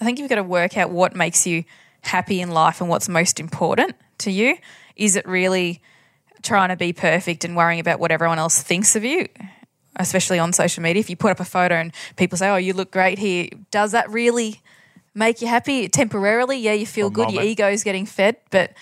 I 0.00 0.04
think 0.04 0.18
you've 0.18 0.28
got 0.28 0.34
to 0.34 0.42
work 0.42 0.76
out 0.76 0.90
what 0.90 1.14
makes 1.14 1.46
you 1.46 1.62
happy 2.00 2.40
in 2.40 2.50
life 2.50 2.80
and 2.80 2.90
what's 2.90 3.08
most 3.08 3.38
important 3.38 3.94
to 4.18 4.32
you. 4.32 4.56
Is 4.96 5.14
it 5.14 5.24
really 5.24 5.80
trying 6.42 6.70
to 6.70 6.76
be 6.76 6.92
perfect 6.92 7.44
and 7.44 7.56
worrying 7.56 7.78
about 7.78 8.00
what 8.00 8.10
everyone 8.10 8.40
else 8.40 8.60
thinks 8.60 8.96
of 8.96 9.04
you? 9.04 9.28
Especially 9.98 10.38
on 10.38 10.52
social 10.52 10.82
media, 10.82 11.00
if 11.00 11.10
you 11.10 11.16
put 11.16 11.30
up 11.32 11.40
a 11.40 11.44
photo 11.44 11.74
and 11.74 11.92
people 12.16 12.38
say, 12.38 12.48
"Oh, 12.48 12.56
you 12.56 12.72
look 12.72 12.90
great 12.90 13.18
here," 13.18 13.48
does 13.70 13.92
that 13.92 14.08
really 14.10 14.60
make 15.14 15.42
you 15.42 15.48
happy 15.48 15.88
temporarily? 15.88 16.58
Yeah, 16.58 16.74
you 16.74 16.86
feel 16.86 17.10
good, 17.10 17.30
your 17.32 17.42
ego 17.42 17.68
is 17.68 17.82
getting 17.82 18.06
fed, 18.06 18.36
but 18.50 18.72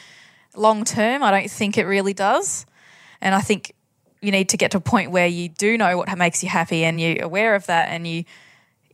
long 0.54 0.84
term, 0.84 1.22
I 1.22 1.30
don't 1.30 1.50
think 1.50 1.78
it 1.78 1.84
really 1.84 2.12
does. 2.12 2.66
And 3.20 3.34
I 3.34 3.40
think 3.40 3.72
you 4.20 4.30
need 4.30 4.48
to 4.50 4.56
get 4.56 4.70
to 4.72 4.78
a 4.78 4.80
point 4.80 5.10
where 5.10 5.26
you 5.26 5.48
do 5.48 5.78
know 5.78 5.96
what 5.98 6.18
makes 6.18 6.42
you 6.42 6.48
happy 6.48 6.84
and 6.84 7.00
you're 7.00 7.22
aware 7.22 7.54
of 7.54 7.66
that 7.66 7.88
and 7.88 8.06
you 8.06 8.24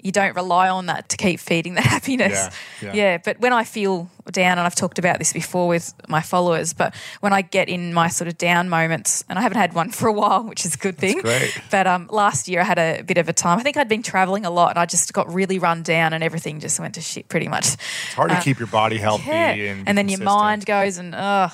you 0.03 0.13
don't 0.13 0.35
rely 0.35 0.69
on 0.69 0.87
that 0.87 1.09
to 1.11 1.17
keep 1.17 1.41
feeding 1.41 1.75
the 1.75 1.81
happiness. 1.95 2.51
Yeah, 2.83 2.93
yeah. 2.93 3.19
but 3.25 3.39
when 3.41 3.53
I 3.53 3.65
feel 3.65 4.11
down, 4.31 4.59
and 4.59 4.61
I've 4.61 4.75
talked 4.75 4.99
about 4.99 5.19
this 5.19 5.33
before 5.33 5.69
with 5.69 5.95
my 6.09 6.21
followers, 6.21 6.73
but 6.73 6.95
when 7.21 7.33
I 7.33 7.43
get 7.43 7.69
in 7.69 7.95
my 7.95 8.09
sort 8.09 8.29
of 8.29 8.37
down 8.37 8.69
moments, 8.69 9.25
and 9.29 9.39
I 9.39 9.43
haven't 9.43 9.59
had 9.59 9.73
one 9.73 9.91
for 9.99 10.09
a 10.09 10.13
while, 10.13 10.45
which 10.45 10.67
is 10.67 10.75
a 10.75 10.79
good 10.79 10.99
thing. 10.99 11.21
great. 11.21 11.57
But 11.71 11.87
um, 11.87 12.09
last 12.11 12.49
year 12.49 12.61
I 12.61 12.65
had 12.65 12.79
a 12.79 13.03
bit 13.03 13.19
of 13.19 13.29
a 13.29 13.33
time. 13.33 13.59
I 13.59 13.63
think 13.63 13.77
I'd 13.77 13.89
been 13.89 14.03
traveling 14.03 14.45
a 14.45 14.51
lot, 14.51 14.71
and 14.71 14.79
I 14.79 14.87
just 14.87 15.13
got 15.13 15.33
really 15.33 15.59
run 15.59 15.83
down, 15.83 16.13
and 16.13 16.23
everything 16.23 16.61
just 16.61 16.79
went 16.81 16.95
to 16.97 17.01
shit 17.01 17.29
pretty 17.29 17.49
much. 17.49 17.75
It's 17.75 18.15
hard 18.15 18.31
to 18.31 18.41
keep 18.41 18.59
your 18.59 18.69
body 18.69 18.99
healthy 18.99 19.25
Yeah. 19.29 19.53
and, 19.53 19.89
And, 19.89 19.97
then 19.99 20.09
your 20.09 20.21
mind 20.21 20.67
goes 20.67 20.99
and 20.99 21.15
ugh. 21.15 21.53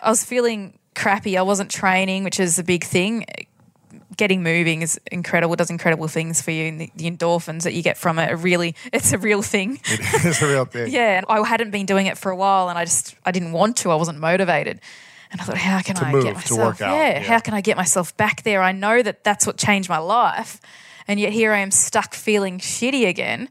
I 0.00 0.10
was 0.10 0.24
feeling 0.24 0.78
crappy. 0.94 1.36
I 1.38 1.42
wasn't 1.42 1.70
training, 1.70 2.24
which 2.24 2.40
is 2.40 2.58
a 2.58 2.64
big 2.64 2.84
thing. 2.84 3.24
Getting 4.16 4.42
moving 4.42 4.82
is 4.82 5.00
incredible. 5.10 5.54
It 5.54 5.58
does 5.58 5.70
incredible 5.70 6.06
things 6.08 6.42
for 6.42 6.50
you, 6.50 6.64
and 6.66 6.80
the, 6.80 6.90
the 6.96 7.10
endorphins 7.10 7.62
that 7.62 7.72
you 7.72 7.82
get 7.82 7.96
from 7.96 8.18
it 8.18 8.30
are 8.30 8.36
really 8.36 8.74
it's 8.92 9.12
a 9.12 9.18
real 9.18 9.40
thing. 9.42 9.80
It 9.88 10.24
is 10.24 10.42
a 10.42 10.46
real 10.48 10.64
thing. 10.66 10.90
yeah, 10.92 11.16
and 11.18 11.26
I 11.28 11.46
hadn't 11.46 11.70
been 11.70 11.86
doing 11.86 12.06
it 12.06 12.18
for 12.18 12.30
a 12.30 12.36
while, 12.36 12.68
and 12.68 12.78
I 12.78 12.84
just 12.84 13.14
I 13.24 13.30
didn't 13.32 13.52
want 13.52 13.76
to. 13.78 13.90
I 13.90 13.94
wasn't 13.94 14.18
motivated. 14.18 14.80
And 15.30 15.40
I 15.40 15.44
thought, 15.44 15.56
how 15.56 15.80
can 15.80 15.96
To 15.96 16.04
I 16.04 16.12
move, 16.12 16.24
get 16.24 16.30
to 16.32 16.34
myself? 16.36 16.58
work 16.58 16.80
out, 16.82 16.94
yeah, 16.94 17.12
yeah. 17.12 17.20
how 17.20 17.38
can 17.38 17.54
I 17.54 17.62
get 17.62 17.78
myself 17.78 18.14
back 18.18 18.42
there? 18.42 18.60
I 18.60 18.72
know 18.72 19.00
that 19.02 19.24
that's 19.24 19.46
what 19.46 19.56
changed 19.56 19.88
my 19.88 19.96
life, 19.98 20.60
and 21.08 21.18
yet 21.18 21.32
here 21.32 21.52
I 21.52 21.58
am 21.60 21.70
stuck 21.70 22.12
feeling 22.12 22.58
shitty 22.58 23.08
again. 23.08 23.48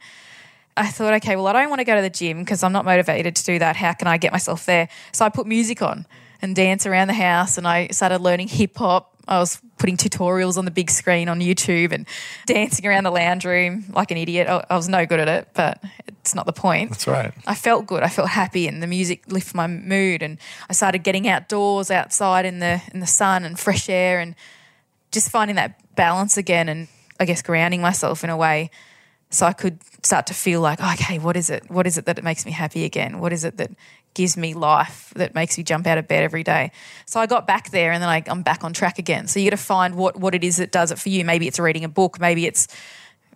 I 0.78 0.88
thought, 0.90 1.14
okay, 1.16 1.36
well, 1.36 1.48
I 1.48 1.54
don't 1.54 1.70
want 1.70 1.80
to 1.80 1.86
go 1.86 1.96
to 1.96 2.02
the 2.04 2.10
gym 2.12 2.40
because 2.40 2.62
I'm 2.62 2.72
not 2.72 2.86
motivated 2.86 3.36
to 3.36 3.44
do 3.44 3.58
that. 3.60 3.76
How 3.78 3.94
can 3.94 4.08
I 4.08 4.18
get 4.18 4.32
myself 4.32 4.66
there? 4.66 4.90
So 5.12 5.26
I 5.26 5.30
put 5.30 5.48
music 5.48 5.82
on 5.82 6.06
and 6.42 6.56
dance 6.56 6.86
around 6.86 7.08
the 7.08 7.14
house, 7.16 7.58
and 7.58 7.68
I 7.68 7.88
started 7.88 8.22
learning 8.22 8.50
hip 8.50 8.78
hop. 8.78 9.11
I 9.28 9.40
was 9.40 9.62
putting 9.78 9.98
tutorials 9.98 10.58
on 10.58 10.66
the 10.66 10.72
big 10.72 10.90
screen 10.90 11.30
on 11.30 11.40
YouTube 11.40 11.92
and 11.92 12.08
dancing 12.46 12.86
around 12.86 13.04
the 13.04 13.12
lounge 13.12 13.46
room 13.46 13.86
like 13.94 14.12
an 14.12 14.18
idiot. 14.18 14.48
I 14.48 14.66
I 14.70 14.76
was 14.76 14.90
no 14.90 15.06
good 15.06 15.20
at 15.20 15.28
it, 15.28 15.50
but 15.54 15.84
it's 16.08 16.36
not 16.36 16.46
the 16.46 16.54
point. 16.54 16.92
That's 16.92 17.08
right. 17.08 17.34
I 17.48 17.56
felt 17.56 17.88
good. 17.88 18.04
I 18.04 18.10
felt 18.10 18.30
happy, 18.30 18.68
and 18.68 18.82
the 18.82 18.88
music 18.88 19.24
lifted 19.28 19.56
my 19.56 19.68
mood. 19.68 20.22
And 20.22 20.38
I 20.70 20.74
started 20.74 21.04
getting 21.04 21.28
outdoors, 21.28 21.92
outside 21.92 22.46
in 22.46 22.60
the 22.60 22.82
in 22.94 23.00
the 23.00 23.08
sun 23.08 23.44
and 23.44 23.60
fresh 23.60 23.90
air, 23.90 24.20
and 24.20 24.36
just 25.12 25.30
finding 25.30 25.56
that 25.56 25.80
balance 25.96 26.38
again. 26.38 26.70
And 26.70 26.88
I 27.20 27.26
guess 27.26 27.42
grounding 27.42 27.82
myself 27.82 28.24
in 28.24 28.30
a 28.30 28.38
way, 28.38 28.72
so 29.32 29.46
I 29.46 29.54
could 29.54 29.80
start 30.04 30.28
to 30.28 30.34
feel 30.34 30.62
like, 30.62 30.82
okay, 30.82 31.18
what 31.18 31.38
is 31.38 31.50
it? 31.50 31.70
What 31.70 31.88
is 31.88 31.98
it 31.98 32.06
that 32.06 32.18
it 32.18 32.24
makes 32.24 32.46
me 32.46 32.52
happy 32.52 32.84
again? 32.84 33.20
What 33.20 33.32
is 33.32 33.44
it 33.44 33.58
that 33.58 33.72
gives 34.14 34.36
me 34.36 34.54
life? 34.54 35.14
That 35.16 35.34
makes 35.34 35.58
me 35.58 35.64
jump 35.64 35.88
out 35.88 35.98
of 35.98 36.08
bed 36.08 36.24
every 36.24 36.44
day? 36.44 36.72
So 37.06 37.20
I 37.20 37.26
got 37.26 37.48
back 37.48 37.72
there, 37.72 37.92
and 37.94 38.04
then 38.04 38.10
I, 38.10 38.24
I'm 38.28 38.44
back 38.44 38.64
on 38.64 38.74
track 38.74 39.00
again. 39.00 39.28
So 39.28 39.40
you 39.40 39.50
got 39.50 39.58
to 39.58 39.64
find 39.64 39.96
what 39.96 40.18
what 40.18 40.36
it 40.36 40.44
is 40.44 40.58
that 40.58 40.72
does 40.72 40.92
it 40.92 41.00
for 41.00 41.10
you. 41.10 41.24
Maybe 41.24 41.48
it's 41.48 41.60
reading 41.60 41.86
a 41.86 41.90
book. 41.90 42.20
Maybe 42.20 42.46
it's 42.46 42.68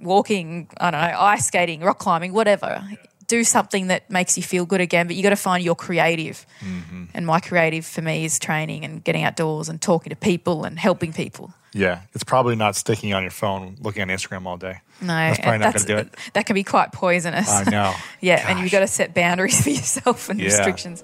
walking, 0.02 0.68
I 0.78 0.92
don't 0.92 1.00
know, 1.00 1.20
ice 1.20 1.48
skating, 1.48 1.82
rock 1.82 2.00
climbing, 2.00 2.34
whatever. 2.34 2.84
Do 3.28 3.44
something 3.44 3.88
that 3.88 4.10
makes 4.10 4.38
you 4.38 4.44
feel 4.44 4.66
good 4.66 4.82
again, 4.82 5.08
but 5.08 5.16
you 5.16 5.24
got 5.24 5.30
to 5.32 5.36
find 5.36 5.64
your 5.64 5.76
creative. 5.76 6.46
Mm-hmm. 6.60 7.06
And 7.14 7.26
my 7.26 7.40
creative 7.40 7.86
for 7.86 8.02
me 8.02 8.26
is 8.26 8.38
training 8.40 8.86
and 8.86 9.04
getting 9.04 9.24
outdoors 9.24 9.68
and 9.70 9.82
talking 9.82 10.12
to 10.12 10.16
people 10.16 10.64
and 10.64 10.78
helping 10.78 11.12
people. 11.14 11.54
Yeah, 11.74 12.02
it's 12.14 12.24
probably 12.24 12.56
not 12.56 12.76
sticking 12.76 13.14
on 13.14 13.22
your 13.24 13.32
phone, 13.32 13.76
looking 13.82 14.02
on 14.02 14.08
Instagram 14.08 14.46
all 14.46 14.56
day. 14.58 14.80
No, 15.02 15.08
that's 15.08 15.40
probably 15.40 15.58
not 15.58 15.74
going 15.74 15.86
to 15.86 15.94
do 15.94 15.98
it. 15.98 16.16
That 16.34 16.46
can 16.46 16.54
be 16.54 16.64
quite 16.64 16.92
poisonous. 16.94 17.50
I 17.52 17.64
know. 17.70 17.94
yeah, 18.22 18.50
and 18.50 18.60
you've 18.60 18.72
got 18.72 18.80
to 18.80 18.88
set 18.88 19.14
boundaries 19.14 19.62
for 19.64 19.72
yourself 19.72 20.30
and 20.30 20.40
Yeah. 20.40 20.48
restrictions. 20.48 21.04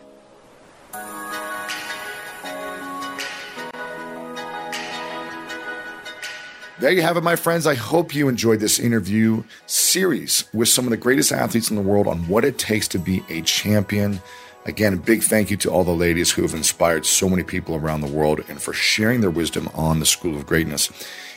There 6.82 6.92
you 6.92 7.04
have 7.04 7.16
it, 7.16 7.22
my 7.22 7.36
friends. 7.36 7.68
I 7.68 7.76
hope 7.76 8.16
you 8.16 8.28
enjoyed 8.28 8.60
this 8.60 8.80
interview 8.80 9.44
series 9.68 10.46
with 10.52 10.68
some 10.68 10.86
of 10.86 10.90
the 10.90 10.98
greatest 10.98 11.32
athletes 11.32 11.70
in 11.70 11.76
the 11.76 11.82
world 11.84 12.08
on 12.08 12.28
what 12.28 12.44
it 12.44 12.58
takes 12.58 12.88
to 12.88 12.98
be 12.98 13.24
a 13.30 13.44
champion. 13.44 14.20
Again, 14.66 14.96
a 14.96 14.98
big 14.98 15.22
thank 15.22 15.52
you 15.52 15.58
to 15.58 15.70
all 15.70 15.84
the 15.84 15.92
ladies 15.92 16.32
who 16.32 16.42
have 16.42 16.56
inspired 16.56 17.06
so 17.06 17.30
many 17.30 17.44
people 17.44 17.76
around 17.76 18.02
the 18.02 18.08
world 18.08 18.44
and 18.50 18.60
for 18.60 18.74
sharing 18.74 19.22
their 19.22 19.30
wisdom 19.30 19.70
on 19.76 20.00
the 20.00 20.08
School 20.08 20.36
of 20.36 20.48
Greatness. 20.48 20.90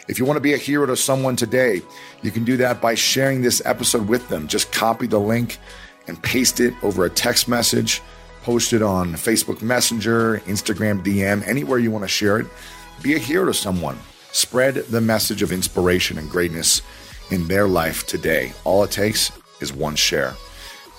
If 0.09 0.18
you 0.18 0.24
want 0.24 0.38
to 0.38 0.40
be 0.40 0.55
a 0.55 0.57
hero 0.57 0.86
to 0.86 0.97
someone 0.97 1.36
today, 1.36 1.82
you 2.22 2.30
can 2.30 2.45
do 2.45 2.57
that 2.57 2.80
by 2.80 2.95
sharing 2.95 3.42
this 3.42 3.61
episode 3.66 4.09
with 4.09 4.26
them. 4.30 4.49
Just 4.49 4.72
copy 4.72 5.07
the 5.07 5.20
link 5.20 5.59
and 6.07 6.22
paste 6.22 6.59
it 6.59 6.72
over 6.82 7.05
a 7.05 7.11
text 7.11 7.49
message, 7.49 8.01
post 8.45 8.72
it 8.72 8.80
on 8.80 9.12
Facebook 9.12 9.61
Messenger, 9.61 10.38
Instagram 10.47 11.05
DM, 11.05 11.47
anywhere 11.47 11.78
you 11.78 11.90
want 11.90 12.05
to 12.05 12.09
share 12.09 12.38
it. 12.38 12.47
Be 13.03 13.14
a 13.14 13.18
hero 13.18 13.45
to 13.45 13.53
someone. 13.53 13.99
Spread 14.35 14.74
the 14.74 15.01
message 15.01 15.43
of 15.43 15.53
inspiration 15.53 16.18
and 16.18 16.28
greatness 16.28 16.82
in 17.30 17.47
their 17.47 17.68
life 17.68 18.05
today. 18.05 18.53
All 18.64 18.82
it 18.82 18.91
takes 18.91 19.30
is 19.61 19.72
one 19.72 19.95
share. 19.95 20.35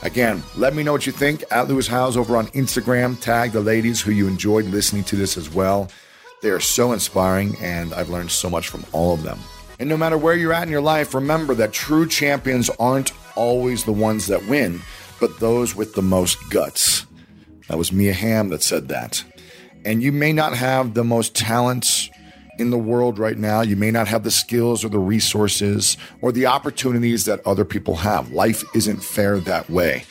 Again, 0.03 0.41
let 0.55 0.73
me 0.73 0.83
know 0.83 0.93
what 0.93 1.05
you 1.05 1.11
think 1.11 1.43
at 1.51 1.67
Lewis 1.67 1.85
Howes 1.85 2.15
over 2.15 2.37
on 2.37 2.47
Instagram. 2.47 3.19
Tag 3.19 3.51
the 3.51 3.59
ladies 3.59 3.99
who 3.99 4.11
you 4.11 4.29
enjoyed 4.29 4.63
listening 4.63 5.03
to 5.03 5.17
this 5.17 5.35
as 5.35 5.53
well. 5.53 5.91
They 6.41 6.49
are 6.49 6.61
so 6.61 6.93
inspiring, 6.93 7.57
and 7.59 7.93
I've 7.93 8.09
learned 8.09 8.31
so 8.31 8.49
much 8.49 8.69
from 8.69 8.85
all 8.93 9.13
of 9.13 9.23
them. 9.23 9.39
And 9.79 9.89
no 9.89 9.97
matter 9.97 10.17
where 10.17 10.35
you're 10.35 10.53
at 10.53 10.63
in 10.63 10.69
your 10.69 10.79
life, 10.79 11.13
remember 11.13 11.53
that 11.55 11.73
true 11.73 12.07
champions 12.07 12.69
aren't 12.79 13.11
always 13.35 13.83
the 13.83 13.91
ones 13.91 14.27
that 14.27 14.47
win, 14.47 14.79
but 15.19 15.41
those 15.41 15.75
with 15.75 15.93
the 15.93 16.01
most 16.01 16.37
guts. 16.49 17.05
That 17.67 17.77
was 17.77 17.91
Mia 17.91 18.13
Hamm 18.13 18.47
that 18.51 18.63
said 18.63 18.87
that. 18.87 19.25
And 19.83 20.01
you 20.01 20.13
may 20.13 20.31
not 20.31 20.55
have 20.55 20.93
the 20.93 21.03
most 21.03 21.35
talents 21.35 22.09
in 22.57 22.69
the 22.69 22.77
world 22.77 23.19
right 23.19 23.37
now. 23.37 23.61
You 23.61 23.75
may 23.75 23.91
not 23.91 24.07
have 24.07 24.23
the 24.23 24.31
skills 24.31 24.83
or 24.83 24.89
the 24.89 24.99
resources 24.99 25.97
or 26.21 26.31
the 26.31 26.45
opportunities 26.45 27.25
that 27.25 27.45
other 27.45 27.65
people 27.65 27.95
have. 27.97 28.31
Life 28.31 28.63
isn't 28.75 29.03
fair 29.03 29.39
that 29.41 29.69
way. 29.69 30.03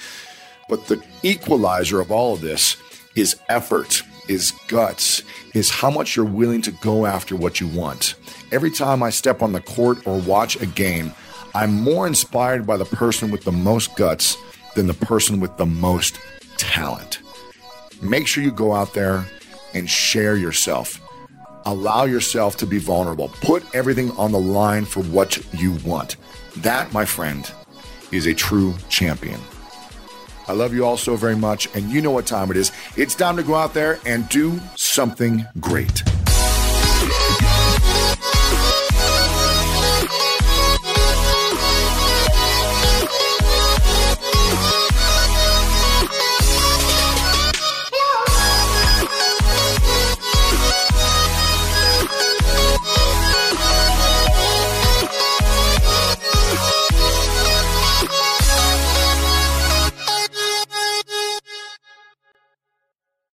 But 0.68 0.86
the 0.86 1.02
equalizer 1.22 2.00
of 2.00 2.10
all 2.10 2.34
of 2.34 2.40
this 2.40 2.76
is 3.16 3.36
effort, 3.48 4.02
is 4.28 4.52
guts, 4.68 5.22
is 5.52 5.70
how 5.70 5.90
much 5.90 6.16
you're 6.16 6.24
willing 6.24 6.62
to 6.62 6.70
go 6.72 7.06
after 7.06 7.36
what 7.36 7.60
you 7.60 7.68
want. 7.68 8.14
Every 8.50 8.70
time 8.70 9.02
I 9.02 9.10
step 9.10 9.42
on 9.42 9.52
the 9.52 9.60
court 9.60 10.06
or 10.06 10.18
watch 10.20 10.60
a 10.60 10.66
game, 10.66 11.12
I'm 11.54 11.72
more 11.72 12.06
inspired 12.06 12.66
by 12.66 12.76
the 12.76 12.84
person 12.84 13.30
with 13.30 13.44
the 13.44 13.52
most 13.52 13.94
guts 13.96 14.36
than 14.74 14.86
the 14.86 14.94
person 14.94 15.38
with 15.38 15.56
the 15.56 15.66
most 15.66 16.18
talent. 16.56 17.20
Make 18.02 18.26
sure 18.26 18.42
you 18.42 18.50
go 18.50 18.74
out 18.74 18.94
there 18.94 19.24
and 19.72 19.88
share 19.88 20.36
yourself. 20.36 21.00
Allow 21.66 22.04
yourself 22.04 22.56
to 22.58 22.66
be 22.66 22.78
vulnerable. 22.78 23.28
Put 23.40 23.64
everything 23.74 24.10
on 24.12 24.32
the 24.32 24.40
line 24.40 24.84
for 24.84 25.02
what 25.04 25.38
you 25.54 25.72
want. 25.84 26.16
That, 26.58 26.92
my 26.92 27.04
friend, 27.04 27.50
is 28.12 28.26
a 28.26 28.34
true 28.34 28.74
champion. 28.88 29.40
I 30.46 30.52
love 30.52 30.74
you 30.74 30.84
all 30.84 30.98
so 30.98 31.16
very 31.16 31.36
much, 31.36 31.74
and 31.74 31.90
you 31.90 32.02
know 32.02 32.10
what 32.10 32.26
time 32.26 32.50
it 32.50 32.58
is. 32.58 32.70
It's 32.96 33.14
time 33.14 33.36
to 33.38 33.42
go 33.42 33.54
out 33.54 33.72
there 33.72 33.98
and 34.04 34.28
do 34.28 34.60
something 34.76 35.46
great. 35.58 36.02